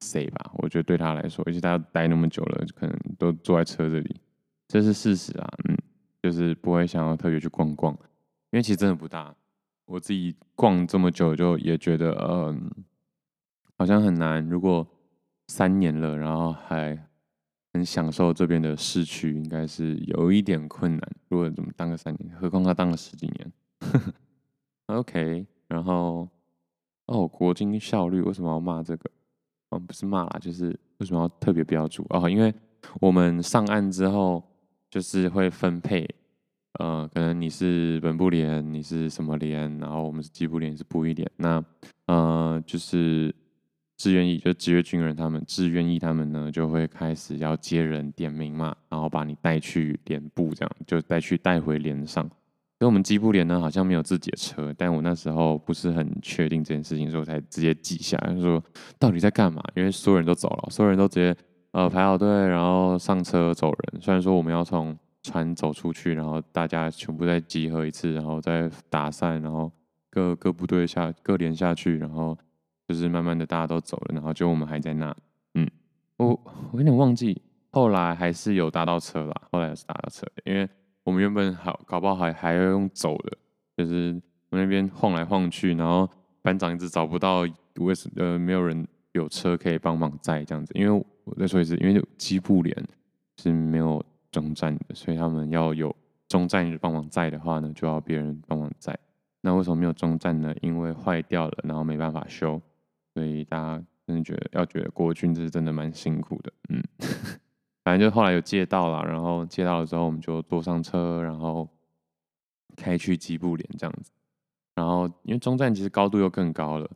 [0.00, 0.50] 塞吧？
[0.54, 4.16] 我觉得对他来说，而且他待那么久了，可能都坐在车子里，
[4.68, 5.46] 这是事实啊。
[5.68, 5.76] 嗯，
[6.22, 7.92] 就是不会想要特别去逛逛，
[8.52, 9.34] 因为其实真的不大。
[9.84, 12.70] 我自己逛这么久，就也觉得嗯，
[13.76, 14.42] 好像很难。
[14.48, 14.86] 如果
[15.48, 17.05] 三年了，然后还
[17.76, 21.12] 很享受这边的市区，应该是有一点困难。
[21.28, 23.52] 如果怎么当个三年，何况他当了十几年。
[24.86, 25.46] OK。
[25.68, 26.28] 然后，
[27.06, 29.10] 哦，国军效率为什么要骂这个？
[29.70, 32.06] 哦，不是骂啦，就是为什么要特别标注？
[32.10, 32.54] 哦，因为
[33.00, 34.40] 我们上岸之后，
[34.88, 36.08] 就是会分配，
[36.78, 41.28] 呃，可能你是本部连，你是什么连，然后我们是机部连，是部一连。
[41.36, 41.62] 那，
[42.06, 43.34] 呃，就是
[43.96, 52.28] 志愿役，就职业军人他们，志愿役他们呢，就会开始要接人点名嘛，然后把你带去连部，这样就带去带回连上。
[52.78, 58.62] 所以我们机部连呢，好像没有自己的车，但我那时候不是很确定这件事情，所以我才直接记下来，说
[58.98, 59.62] 到底在干嘛？
[59.74, 61.34] 因为所有人都走了，所有人都直接
[61.70, 64.02] 呃排好队，然后上车走人。
[64.02, 69.72] 虽然说我们要从船走出去，然后大家全部再集合一次，然后再打散，然后
[70.10, 72.36] 各各部队下各连下去，然后
[72.88, 75.14] 就是慢慢的大家都走了，然后就我们还在那。
[75.54, 75.68] 嗯，
[76.16, 76.28] 我
[76.72, 80.68] 我有点忘记，后来还是有搭到车啦，后来也是搭到车，因为。
[81.06, 83.38] 我们原本好搞不好还还要用走的，
[83.76, 84.20] 就是
[84.50, 86.10] 我那边晃来晃去，然后
[86.42, 87.46] 班长一直找不到
[87.76, 92.76] 为什呃没有人有车可以帮忙载这样子，因为我再说一次，因为机部连
[93.36, 95.94] 是没有中站的，所以他们要有
[96.26, 98.98] 中站帮忙载的话呢，就要别人帮忙载。
[99.42, 100.52] 那为什么没有中站呢？
[100.60, 102.60] 因为坏掉了，然后没办法修，
[103.16, 106.82] 所以大家真的觉得要觉得国军这是真的蛮辛苦的，嗯。
[107.82, 111.66] 反正就后来有借到了，然后借到了之后，我们就坐上车，然后
[112.76, 114.10] 开去吉布连这样子。
[114.74, 116.90] 然后因为中站其实高度又更高了，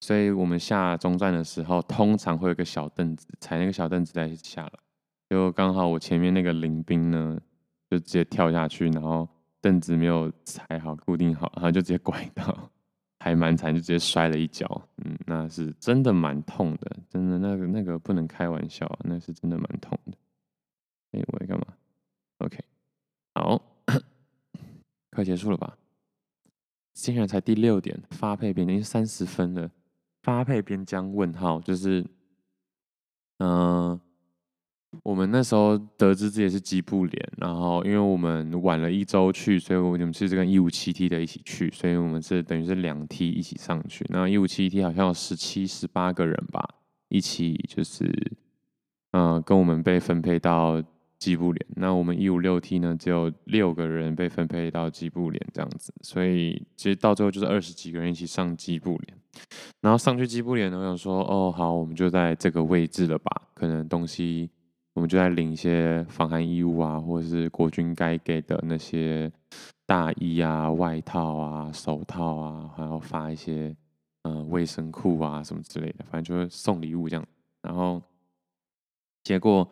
[0.00, 4.72] 所以我们下中站的时候，通常会有个小凳子，踩那个小凳子再下来。
[5.30, 7.40] 就刚好我前面那个邻兵呢，
[7.90, 9.28] 就直接跳下去，然后
[9.60, 12.70] 凳子没有踩好固定好，然后就直接拐到，
[13.22, 14.66] 还蛮惨，就直接摔了一跤。
[15.04, 20.18] 嗯，那是真的蛮痛的，真的那个那个不能开玩笑，那是真的蛮痛的。
[21.12, 21.66] 哎、我在干嘛
[22.38, 22.58] ？OK，
[23.36, 23.62] 好，
[25.12, 25.78] 快结束了吧？
[26.94, 29.70] 现在才第六点，发配边疆三十分了。
[30.24, 31.14] 发配边疆？
[31.14, 32.04] 问号，就是，
[33.38, 34.00] 嗯、
[35.02, 44.04] 我们那时候得知自己是机部连，然后因为我们晚了一周去，所以我们是跟一五七 T 的一起去，所以我们是等于是两梯一起上去。
[44.10, 46.62] 那一五七 T 好像有十七、十八个人吧，
[47.08, 48.12] 一起就是，
[49.12, 50.82] 嗯、跟我们被分配到
[51.18, 51.66] 机部连。
[51.74, 59.18] 那我们一五六 T 呢，只有六个人被分配到机部连这样子，所以其实到最后就是二十几个人一起上机部连。
[59.80, 64.50] 然后上去机部连呢，我想说，哦，好，我们就在这个位置了吧，可能东西。
[64.94, 69.32] 我们就在领一些防寒衣物啊，或者是国军该给的那些
[69.86, 73.74] 大衣啊、外套啊、手套啊，还要发一些
[74.24, 77.26] 呃卫生裤啊什么之类的，反正就是送礼物这样。
[77.62, 78.02] 然后
[79.24, 79.66] 结果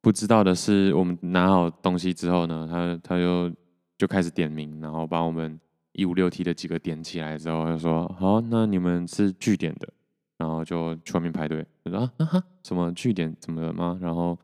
[0.00, 3.48] 不知道的是，我们拿好东西之后呢，他他就
[3.96, 5.56] 就开始点名，然后把我们
[5.92, 9.88] 一五六 T 的几个点起来之后，就说：“好，那你们是据点的。”
[10.36, 14.36] 然后就去外面排队，就说：“啊哈，什么据点怎么了吗？”然后。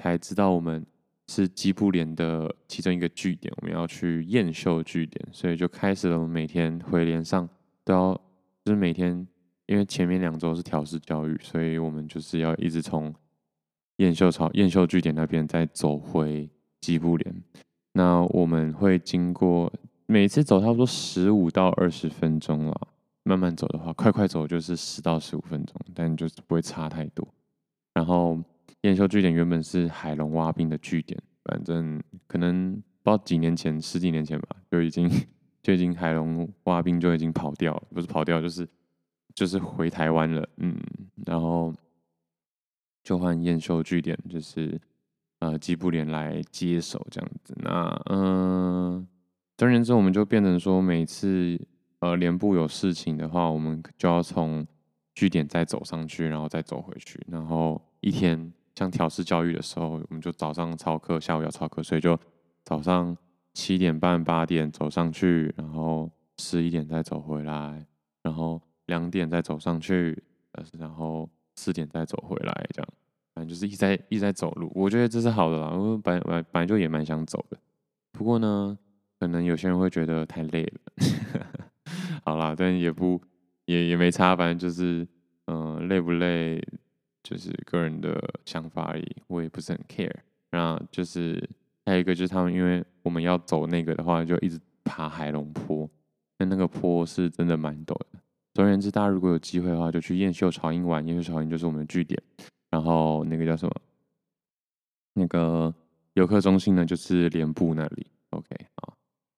[0.00, 0.84] 才知道我们
[1.28, 6.16] 是基布连的其中一个据点，我们要去燕秀据点，所以就开始了。
[6.16, 7.46] 我们每天回连上
[7.84, 8.14] 都要，
[8.64, 9.26] 就是每天，
[9.66, 13.14] 因为前面两周是调试教育，所以我们就是要一直从
[13.98, 16.48] 燕秀朝燕秀据点那边再走回
[16.80, 17.42] 基布连。
[17.92, 19.70] 那我们会经过
[20.06, 22.88] 每次走差不多十五到二十分钟了，
[23.24, 27.28] 慢慢走的话，快快走就是十到十五分钟，但就是不会差太多。
[27.92, 28.38] 然后。
[28.82, 35.06] 燕秀据点原本是海龙挖兵的据点，反正可能不知道几年前，十几年前吧，就已经
[35.62, 38.66] 就已经海龙挖兵就已经跑掉了，不是跑掉就是
[39.34, 40.74] 就是回台湾了，嗯，
[41.26, 41.74] 然后
[43.02, 44.80] 就换燕秀据点，就是
[45.40, 47.54] 呃吉布连来接手这样子。
[47.58, 49.06] 那嗯，
[49.58, 51.60] 总而言之，我们就变成说，每次
[51.98, 54.66] 呃连部有事情的话，我们就要从
[55.14, 58.50] 据点再走上去，然后再走回去，然后一天。
[58.74, 62.18] 像调试教育的时候，我们就早上操课，下午要操课，所以就
[62.64, 63.16] 早上
[63.52, 67.84] 七点半、八点走上去，然后十一点再走回来，
[68.22, 70.22] 然后两点再走上去，
[70.78, 72.88] 然后四点再走回来，这样，
[73.34, 74.70] 反正就是一直在一直在走路。
[74.74, 77.58] 我觉得这是好的啦，我本来本来就也蛮想走的，
[78.12, 78.78] 不过呢，
[79.18, 80.80] 可能有些人会觉得太累了。
[82.24, 83.20] 好啦，但也不
[83.64, 85.06] 也也没差，反正就是
[85.46, 86.62] 嗯、累不累？
[87.22, 90.14] 就是个人的想法而已，我也不是很 care。
[90.50, 91.48] 然后就是
[91.86, 95.88] 还有一个就是他们，因为我们要走那个的话，就一直爬海龙坡，
[96.38, 98.20] 那那个坡是真的蛮陡的。
[98.54, 101.06] 总而言之，大家如果有机会的话，就去燕秀草营玩。
[101.06, 102.20] 燕秀草营就是我们的据点，
[102.68, 103.74] 然后那个叫什么？
[105.14, 105.72] 那个
[106.14, 108.06] 游客中心呢，就是连部那里。
[108.30, 108.96] OK，好，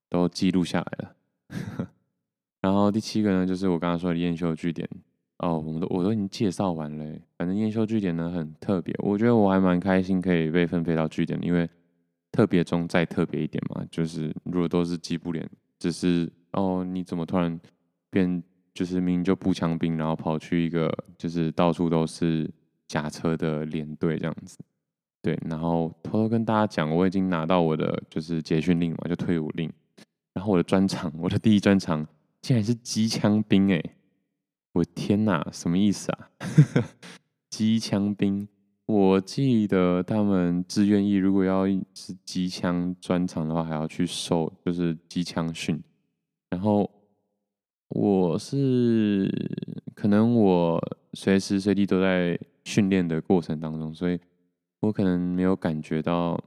[0.09, 1.17] 都记录下来了。
[2.63, 4.89] 然后第七个呢，就是我刚刚说的燕秀据点。
[5.43, 7.05] 哦，我们都我都已经介绍完了。
[7.37, 11.69] 反正燕修据点呢很特别，我觉得我还蛮开心可以被分配到据点，因为
[12.31, 13.85] 特别中再特别一点嘛。
[13.91, 15.45] 就是如果都是机部连，
[15.81, 17.61] 只是哦，你怎么突然
[18.09, 22.49] 变就是明明就步枪兵，然后跑去一个就是到处都是
[22.87, 24.59] 甲车的连队这样子？
[25.21, 29.69] 对，然后偷偷跟大家讲，我已经拿到我的就是结训令嘛，就退伍令。
[30.35, 32.07] 然后我的专长，我的第一专长
[32.41, 33.83] 竟然是机枪兵哎！
[34.73, 36.31] 我天哪，什么意思啊？
[37.51, 38.49] 机枪兵，
[38.87, 45.83] 我记得他们志愿役如果要是机枪专长的话，还要去受就是机枪训。
[46.51, 46.91] 然后
[47.89, 49.31] 我是
[49.95, 50.81] 可能我
[51.13, 54.19] 随时随地都在训练的过程当中，所以
[54.81, 56.43] 我可能没有感觉到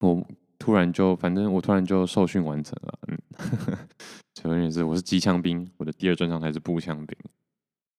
[0.00, 0.26] 我。
[0.60, 3.16] 突然就，反正我突然就受训完成了，嗯，
[4.40, 7.16] 所以也是，我是机枪兵，我的第二专长才是步枪兵。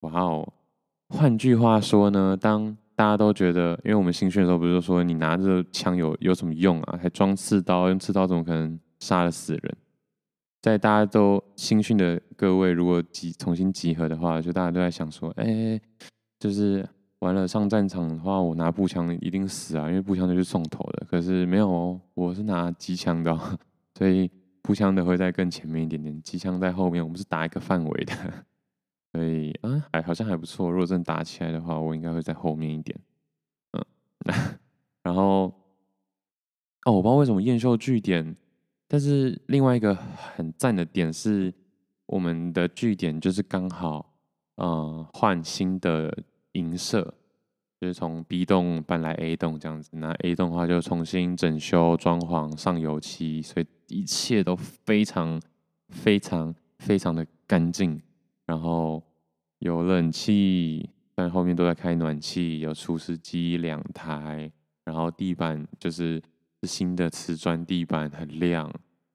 [0.02, 0.54] 哇哦，
[1.10, 6.98] 换句话说呢，当大家都觉得，因为我们新训的时候不是说你拿着枪有有什么用啊？
[7.02, 9.78] 还装刺刀，用刺刀怎么可能杀了死人？
[10.62, 15.80] 在大家都新训的各位，如果集重新集合的话，就大家都在想说，哎，
[16.40, 16.88] 就是。
[17.20, 21.06] 完了，上战场的话，我拿步枪一定死啊，因为步枪就是送头的。
[21.06, 23.38] 可是没有哦，我是拿机枪的，
[24.00, 24.32] 所以
[24.70, 27.04] 步枪的会在更前面一点点，机枪在后面。
[27.04, 28.14] 我们是打一个范围的，
[29.12, 30.70] 所以啊，还好像还不错。
[30.70, 32.96] 如果真的打起来的话，我应该会在后面一点。
[33.72, 33.84] 嗯，
[35.02, 35.52] 然后
[36.86, 38.36] 哦，我不知道为什么燕秀据点，
[38.88, 41.52] 但是另外一个很赞的点是，
[42.06, 44.14] 我们的据点就是刚好，
[44.58, 46.16] 呃，换新的
[46.52, 47.16] 银色，
[47.80, 49.90] 就是从 B 栋搬来 A 栋这样子。
[49.94, 55.42] 那 A 栋的话就重新整修、装潢、上油漆，所以一切都非常、
[55.88, 58.02] 非常、非常的干净。
[58.46, 59.02] 然后
[59.60, 64.52] 有冷气，但后面都在开暖气，有除湿机两台，
[64.84, 66.22] 然后地板就是
[66.64, 68.70] 新的瓷砖地板，很亮。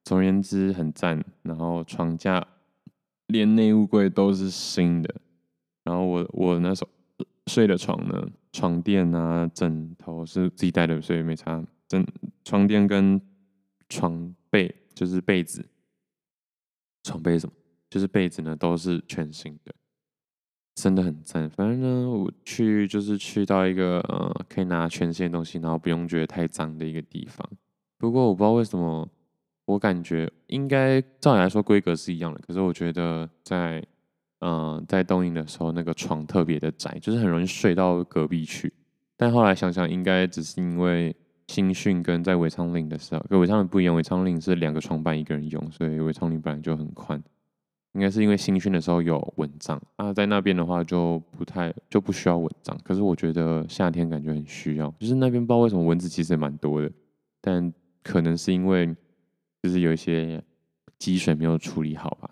[0.04, 1.22] 总而言之，很赞。
[1.42, 2.46] 然后床架
[3.26, 5.14] 连内务柜都是新的。
[5.82, 11.60] 然后我我那时候睡的床呢，床垫啊、枕头是自己带的，所以没差。
[11.88, 12.06] 枕
[12.44, 13.20] 床垫跟
[13.88, 15.68] 床被就是被子，
[17.02, 17.52] 床被什么？
[17.90, 19.74] 就是被子呢，都是全新的，
[20.76, 21.50] 真的很赞。
[21.50, 27.46] 反正呢，我去就是去到一个呃可以拿全新的东西，然后不用觉得太脏的一个地方。
[27.98, 29.08] 不过我不知道为什么。
[29.66, 33.82] 我感觉应该照理来说规格是一样的，可是我觉得在
[34.40, 38.72] 嗯、在东营的时候，那个床特别的窄，就是很容易睡到隔壁去。
[39.16, 41.14] 但后来想想，应该只是因为
[41.48, 47.22] 新训跟在韦昌岭的时候，跟韦昌岭不一样，韦昌岭是两个床板一个人用，所以韦昌岭本来就很宽。
[47.92, 52.76] 应该是因为新训的时候有蚊帐啊，在那边的话就不太就不需要蚊帐。
[52.82, 56.90] 可是我觉得夏天感觉很需要，就是那边不知道为什么蚊子其实也蛮多的，
[57.40, 57.72] 但
[58.02, 58.94] 可能是因为。
[59.62, 60.44] 就是有一些
[60.98, 62.30] 积水没有处理好吧，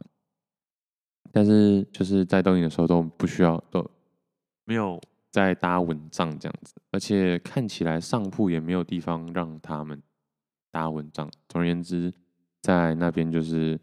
[1.32, 3.90] 但是就是在东营的时候都不需要，都
[4.64, 10.00] 没有在搭蚊帐这样子，而且看起来上铺也没有地方让他们
[10.70, 11.30] 搭蚊帐。
[11.48, 12.12] 总而言之，
[12.60, 13.80] 在那边就是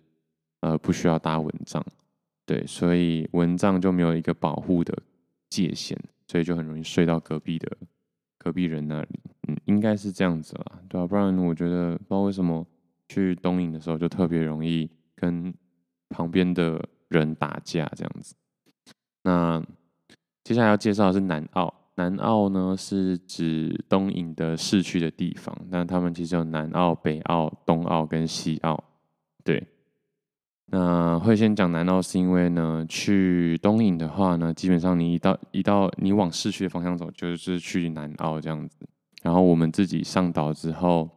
[0.61, 1.83] 呃不需要搭蚊帐，
[2.45, 4.97] 对，所以蚊帐就没有一个保护的
[5.49, 5.97] 界限，
[6.27, 7.77] 所以就很容易睡到隔壁的
[8.37, 9.19] 隔壁人那里。
[9.47, 12.65] 嗯，应该是这样子啦，对啊，不然我觉得不知道为什么。
[13.11, 15.51] 去东营的时候就特别容易跟
[16.09, 16.79] 旁边的
[17.09, 18.33] 人打架这样子。
[19.23, 19.61] 那
[20.43, 28.83] 接下来要介绍的是南澳，南澳呢是指东营的市区的地方，但他们其实有南澳、北澳、东澳跟西澳。
[29.43, 29.67] 对，
[30.67, 38.77] 那会先讲南澳是因为呢，去东营的话呢，基本上你一到一到你往市区的方向走，就是去南澳这样子。
[39.21, 41.09] 然后我们自己上岛之后。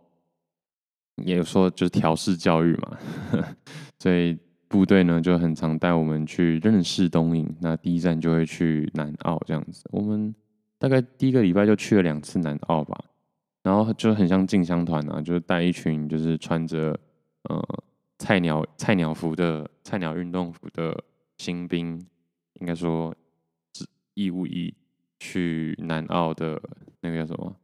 [1.16, 2.98] 也有说就是调试教育嘛，
[4.00, 4.36] 所以
[4.72, 7.54] 部队呢就很常带我们去认识东营。
[7.60, 9.84] 那第一站就会去南澳这样子。
[9.92, 10.34] 我们
[10.78, 13.04] 大概第一个礼拜就去了两次南澳吧，
[13.62, 16.98] 然后就很像进香团啊，就是带一群就是穿着
[17.50, 17.62] 呃
[18.18, 20.96] 菜鸟菜鸟服的菜鸟运动服的
[21.36, 22.00] 新兵，
[22.60, 23.14] 应该说
[23.74, 24.74] 是义务役
[25.20, 26.60] 去南澳的
[27.02, 27.54] 那个叫什么？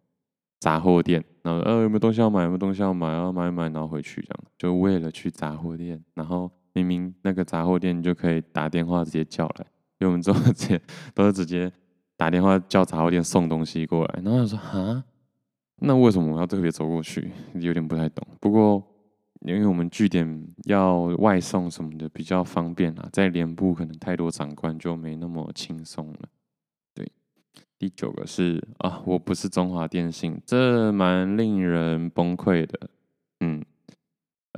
[0.61, 2.42] 杂货店，然后呃有没有东西要买？
[2.42, 3.06] 有没有东西要买？
[3.12, 6.04] 然后买买，然后回去这样，就为了去杂货店。
[6.14, 6.50] 然后
[6.85, 9.66] 明明那个杂货店就可以打电话直接叫来，
[9.99, 10.81] 因为我们之后直接
[11.14, 11.70] 都是直接
[12.16, 14.20] 打电话叫杂货店送东西过来。
[14.24, 15.05] 然后他说啊，
[15.81, 17.31] 那为什么我要特别走过去？
[17.55, 18.26] 有点不太懂。
[18.41, 18.83] 不过
[19.43, 26.18] 因为我们据点要外送什么的比较方便啊，在连部可能太多长官就没那么轻松了。
[27.81, 32.91] 第九个是啊，我不是中华电信，这蛮令人崩溃的。
[33.39, 33.64] 嗯，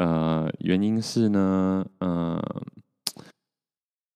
[0.01, 2.43] 呃，原因是呢，嗯、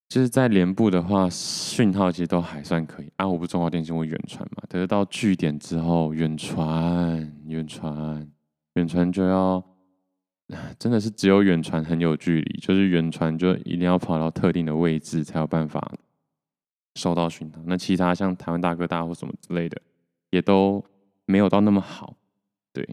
[0.09, 3.27] 就是在连部的话，讯号其实都还算可以啊。
[3.27, 4.63] 我不中华电信，我远传嘛。
[4.67, 8.27] 可是到据点之后，远传、远传、
[8.73, 9.63] 远传就要，
[10.79, 15.93] 真的是只有远传很有距离，就是远传就一定要跑到特定的位置才有办法。
[16.95, 19.79] 收到讯号，那其他像台湾大哥大或什么之类的，
[20.31, 20.83] 也都
[21.25, 22.15] 没有到那么好。
[22.71, 22.87] 对，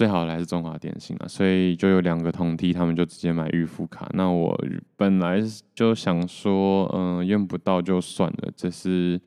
[0.00, 4.08] 最好的还是中华电信啊，所以就有两个同梯，他们就直接买预付卡。
[4.14, 4.58] 那我
[4.96, 5.42] 本来
[5.74, 9.20] 就想说，嗯，用不到就算了，只是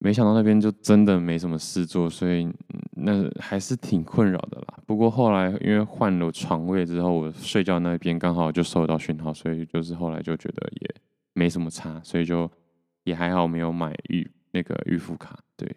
[0.00, 2.46] 没想到那边就真的没什么事做，所以
[2.90, 4.78] 那还是挺困扰的啦。
[4.84, 10.94] 不过后来因为换了床位之后，我睡觉那边刚好就收到讯号，所以就是后来就觉得也
[11.32, 12.50] 没什么差，所以就。
[13.04, 15.70] 也还好，没有买预那个预付卡，对。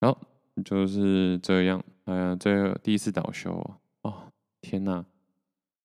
[0.00, 0.20] 好，
[0.64, 1.80] 就是这样。
[2.06, 3.52] 哎呀，最后第一次导修
[4.02, 5.04] 哦，天哪，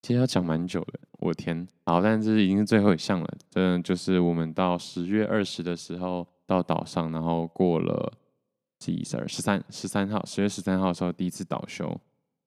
[0.01, 1.67] 其实要讲蛮久的，我天。
[1.85, 3.27] 好，但是已经是最后一项了。
[3.49, 8.13] 这就是我们到十月二十的时候到岛上，然后过了
[8.79, 11.99] 十一、十二、十三、十三号，十月十三号的时候第一次导修。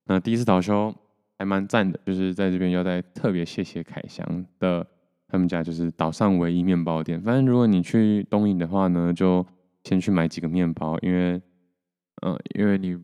[0.07, 0.95] 那第一次导修
[1.39, 4.87] 还蛮赞的，就是在这边要再特别谢谢凯翔的。
[5.27, 7.21] 他们家就是岛上唯一面包店。
[7.21, 9.45] 反正如果你去东营的话呢，就
[9.83, 11.43] 先去买几个面包，因为，
[12.23, 12.97] 嗯、因为你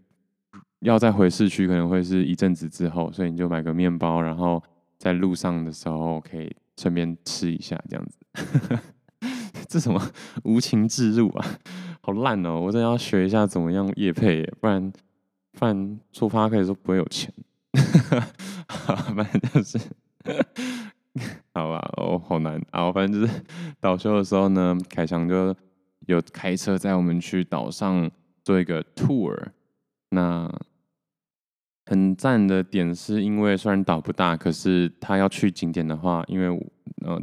[0.80, 4.62] 要再回市区，可能会是一阵子之后，所以你就买个面包，然后
[4.98, 8.78] 在路上的时候可以顺便吃一下这样子。
[9.68, 10.00] 这什么
[10.42, 11.46] 无情置入啊，
[12.00, 12.58] 好烂哦！
[12.58, 14.92] 我真的要学一下怎么样夜配，不然
[15.52, 17.32] 不然出发可以说不会有钱。
[18.66, 19.78] 好， 反正就是，
[21.54, 22.90] 好吧，哦，好难啊！
[22.90, 23.42] 反正就是
[23.78, 25.54] 岛休的时候呢，凯翔就
[26.06, 28.10] 有开车载我们去岛上
[28.42, 29.36] 做一个 tour。
[30.08, 30.50] 那
[31.90, 36.48] 很赞的点是因为虽然岛不大，可是他要去景点的话，因为
[37.04, 37.20] 呃。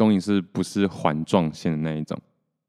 [0.00, 2.18] 东引是不是环状线的那一种？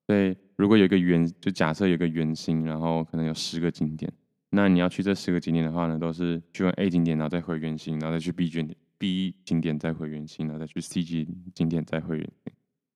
[0.05, 4.11] 所以如果有一个圆，就假设有一个圆心，然后可能有十个景点，
[4.49, 11.25] 那你要去这十个景点的话呢，都是去完 A 景点，然后再回圆心，然后再去 B 景点，B 景点再回圆心，然后再去 C 景
[11.55, 12.29] 景点再回圆。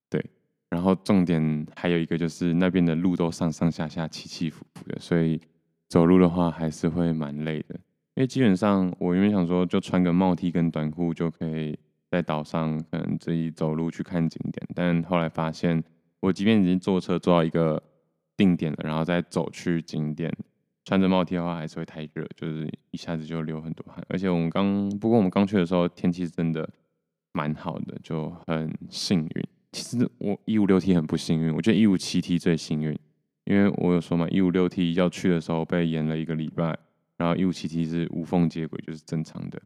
[0.09, 0.21] 对，
[0.69, 5.39] 然后重点还有一个就是那边的路都上上下下起起伏伏的，所以
[5.88, 7.79] 走路的话还是会蛮累的。
[8.16, 11.78] 因为基本上我原本想说就穿个帽 T 跟短裤就可以。
[12.11, 15.84] 在岛上可能自己走路去看景点，但后来发现，
[16.22, 17.82] 我即便已经坐车坐到一个
[18.38, 20.32] 定点了，然后再走去景点，
[20.86, 24.01] 穿着帽 T 的话还是会太热，就是一下子就流很多汗。
[24.07, 26.70] 而且我们刚，不过我们刚去的时候天气真的
[27.34, 29.43] 蛮好的，就很幸运。
[29.74, 32.97] 其实我一五六 T 很不幸运，我觉得一五七 T 最幸运，
[33.43, 36.78] 因为我有说嘛，一五六 T 要去的时候被延了一个礼拜，
[37.18, 39.61] 然后一五七 T 是无缝接轨，就是正常的，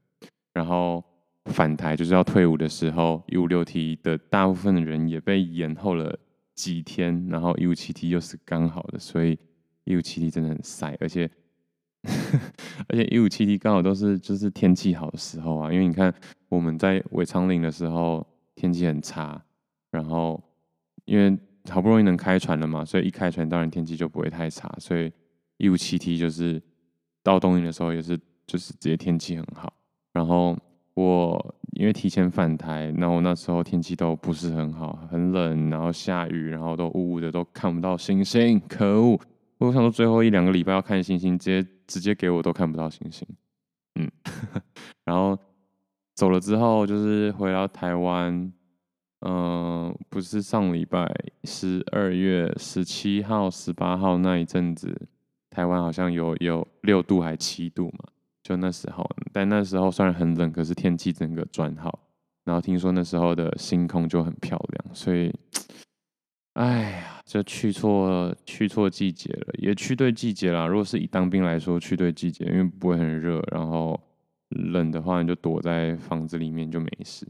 [0.53, 1.03] 然后。
[1.45, 6.19] 返台就是要退伍的时候，一五六 T 的大部分的人也被延后了
[6.53, 9.39] 几天，然后一五七 T 又是刚好的，所以
[9.85, 11.27] 一五七 T 真的很塞，而且
[12.87, 16.13] 而且一五七 T 刚好都是就是天气好的时候啊，因为你看
[16.49, 19.43] 我们在尾长岭的时候天气很差，
[19.89, 20.39] 然后
[21.05, 21.35] 因为
[21.71, 25.11] 好不容易能开船了嘛，所以一开船当然天气就不会太差，所以
[25.57, 26.61] 一五七 T 就是
[27.29, 28.17] 到东引的时候也是
[28.47, 29.71] 就是直接天气很好，
[30.13, 30.57] 然后。
[30.95, 39.17] 我因为提前返台，然后那时候天气都不是很好，很冷，然后下雨，然后都雾雾的，都看不到星星，可恶！
[39.59, 43.25] 我想说最后一两个礼拜要看星星，直接直接给我都看不到星星，
[43.95, 44.11] 嗯，
[45.05, 45.39] 然后
[46.15, 48.51] 走了之后就是回到台湾，
[49.21, 51.09] 嗯、不是上礼拜
[51.45, 55.07] 十二月十七号、十八号那一阵子，
[55.49, 58.05] 台湾好像有有六度还七度嘛。
[58.43, 61.99] 就那时候，但那时候虽然很冷，可是天气整个转好。
[62.45, 65.31] 然后听说那时候的星空就很漂亮，所以，
[66.53, 70.65] 哎呀，就去错去错季节了，也去对季节啦。
[70.65, 73.99] 如果是以当兵来说，去对季节，因为不会很热，然后
[74.49, 77.27] 冷的话你就躲在房子里面就没事。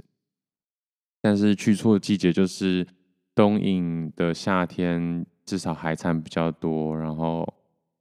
[1.21, 2.87] 但是去错季节，就是
[3.35, 7.45] 东引的夏天至少海产比较多，然后，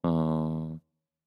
[0.02, 0.80] 嗯。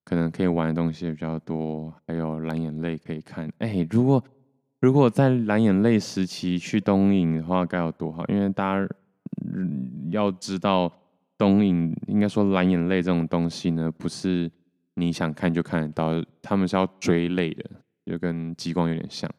[0.03, 3.49] 可能可以玩的东西也比较多，还有蓝眼泪可以看。
[3.59, 4.21] 哎、如果
[4.81, 8.25] 如果在蓝眼泪时期去东影的话，该有多好！
[8.25, 8.89] 因为大家、
[9.53, 10.91] 嗯、要知道，
[11.37, 14.51] 东影应该说蓝眼泪这种东西呢，不是
[14.95, 16.11] 你想看就看得到，
[16.41, 17.69] 他们是要追泪的，
[18.05, 19.31] 就跟极光有点像。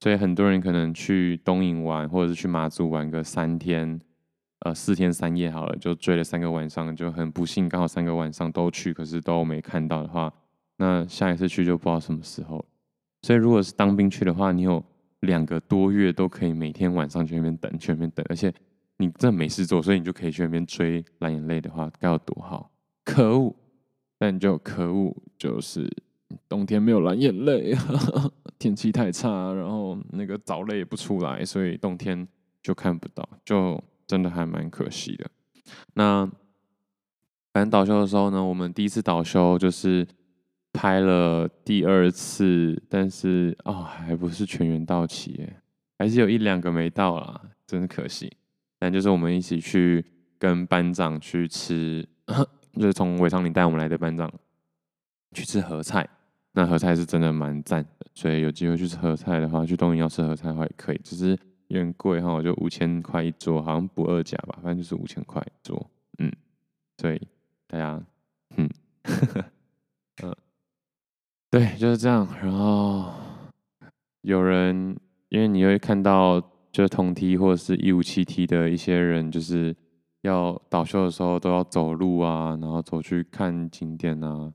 [0.00, 3.98] 所以很多人可能去东影玩，或者是去马祖玩个三天。
[4.60, 10.32] 呃，四天三夜好了，就追了三个晚上，就很不幸，刚好三个晚上都去，可是都没看到的话，
[10.78, 12.64] 那下一次去就不知道什么时候。
[13.22, 14.84] 所以如果是当兵去的话，你有
[15.20, 18.52] 两个多月都可以每天晚上去那边等，去那边等，而且
[18.96, 22.68] 你真的没事做，所以你就可以去那边追蓝眼泪的话，该有多好！
[23.04, 23.54] 可恶，
[24.18, 25.88] 但就可恶，就是
[26.48, 27.76] 冬天没有蓝眼泪，
[28.58, 32.26] 天气太差，然后那个藻类也不出来，所以冬天
[32.60, 33.80] 就看不到，就。
[34.08, 35.30] 真的还蛮可惜的。
[35.94, 36.26] 那
[37.52, 40.06] 反正岛休的时候呢，我们第一次岛休就是
[40.72, 45.60] 拍了第二次，但是、哦，还不是全员到齐耶，
[45.98, 48.32] 还是有一两个没到啦，真的可惜。
[48.78, 50.04] 但就是我们一起去
[50.38, 52.08] 跟班长去吃，
[52.74, 54.32] 就是从尾昌林带我们来的班长
[55.32, 56.08] 去吃合菜，
[56.52, 61.38] 那合菜是真的蛮赞的，所以有机会去吃合菜的话，去东营要吃合菜的话也可以，只是。
[61.68, 66.32] 有点贵哈，我就五千块一桌，好像不二价吧，反正就是五千块一桌，嗯，
[66.96, 67.20] 所以
[67.66, 68.02] 大家，
[68.56, 68.68] 嗯，
[70.22, 70.34] 嗯，
[71.50, 72.26] 对，就是这样。
[72.42, 73.12] 然后
[74.22, 74.98] 有人，
[75.28, 76.40] 因为你会看到，
[76.72, 79.76] 就是同梯或者是一五七梯的一些人，就是
[80.22, 84.52] 要倒休的时候都要走路啊，然后走去看景点啊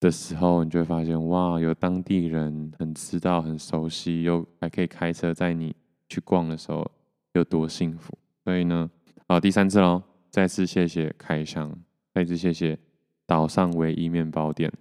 [0.00, 5.74] 的时候，你就会发现，哇，有当地人很知道、很熟悉，又还可以开车载你。
[6.08, 6.90] 去逛的时候
[7.32, 8.90] 有多幸福，所以呢，
[9.28, 11.76] 好，第三次喽，再次谢谢凯翔，
[12.14, 12.78] 再次谢谢
[13.26, 14.72] 岛上唯一面包店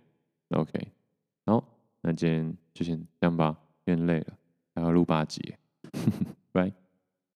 [0.49, 0.91] ，OK，
[1.45, 1.63] 好，
[2.01, 4.37] 那今天就先这样吧，有点累了，
[4.73, 5.55] 还要录八集，
[6.53, 6.84] 拜。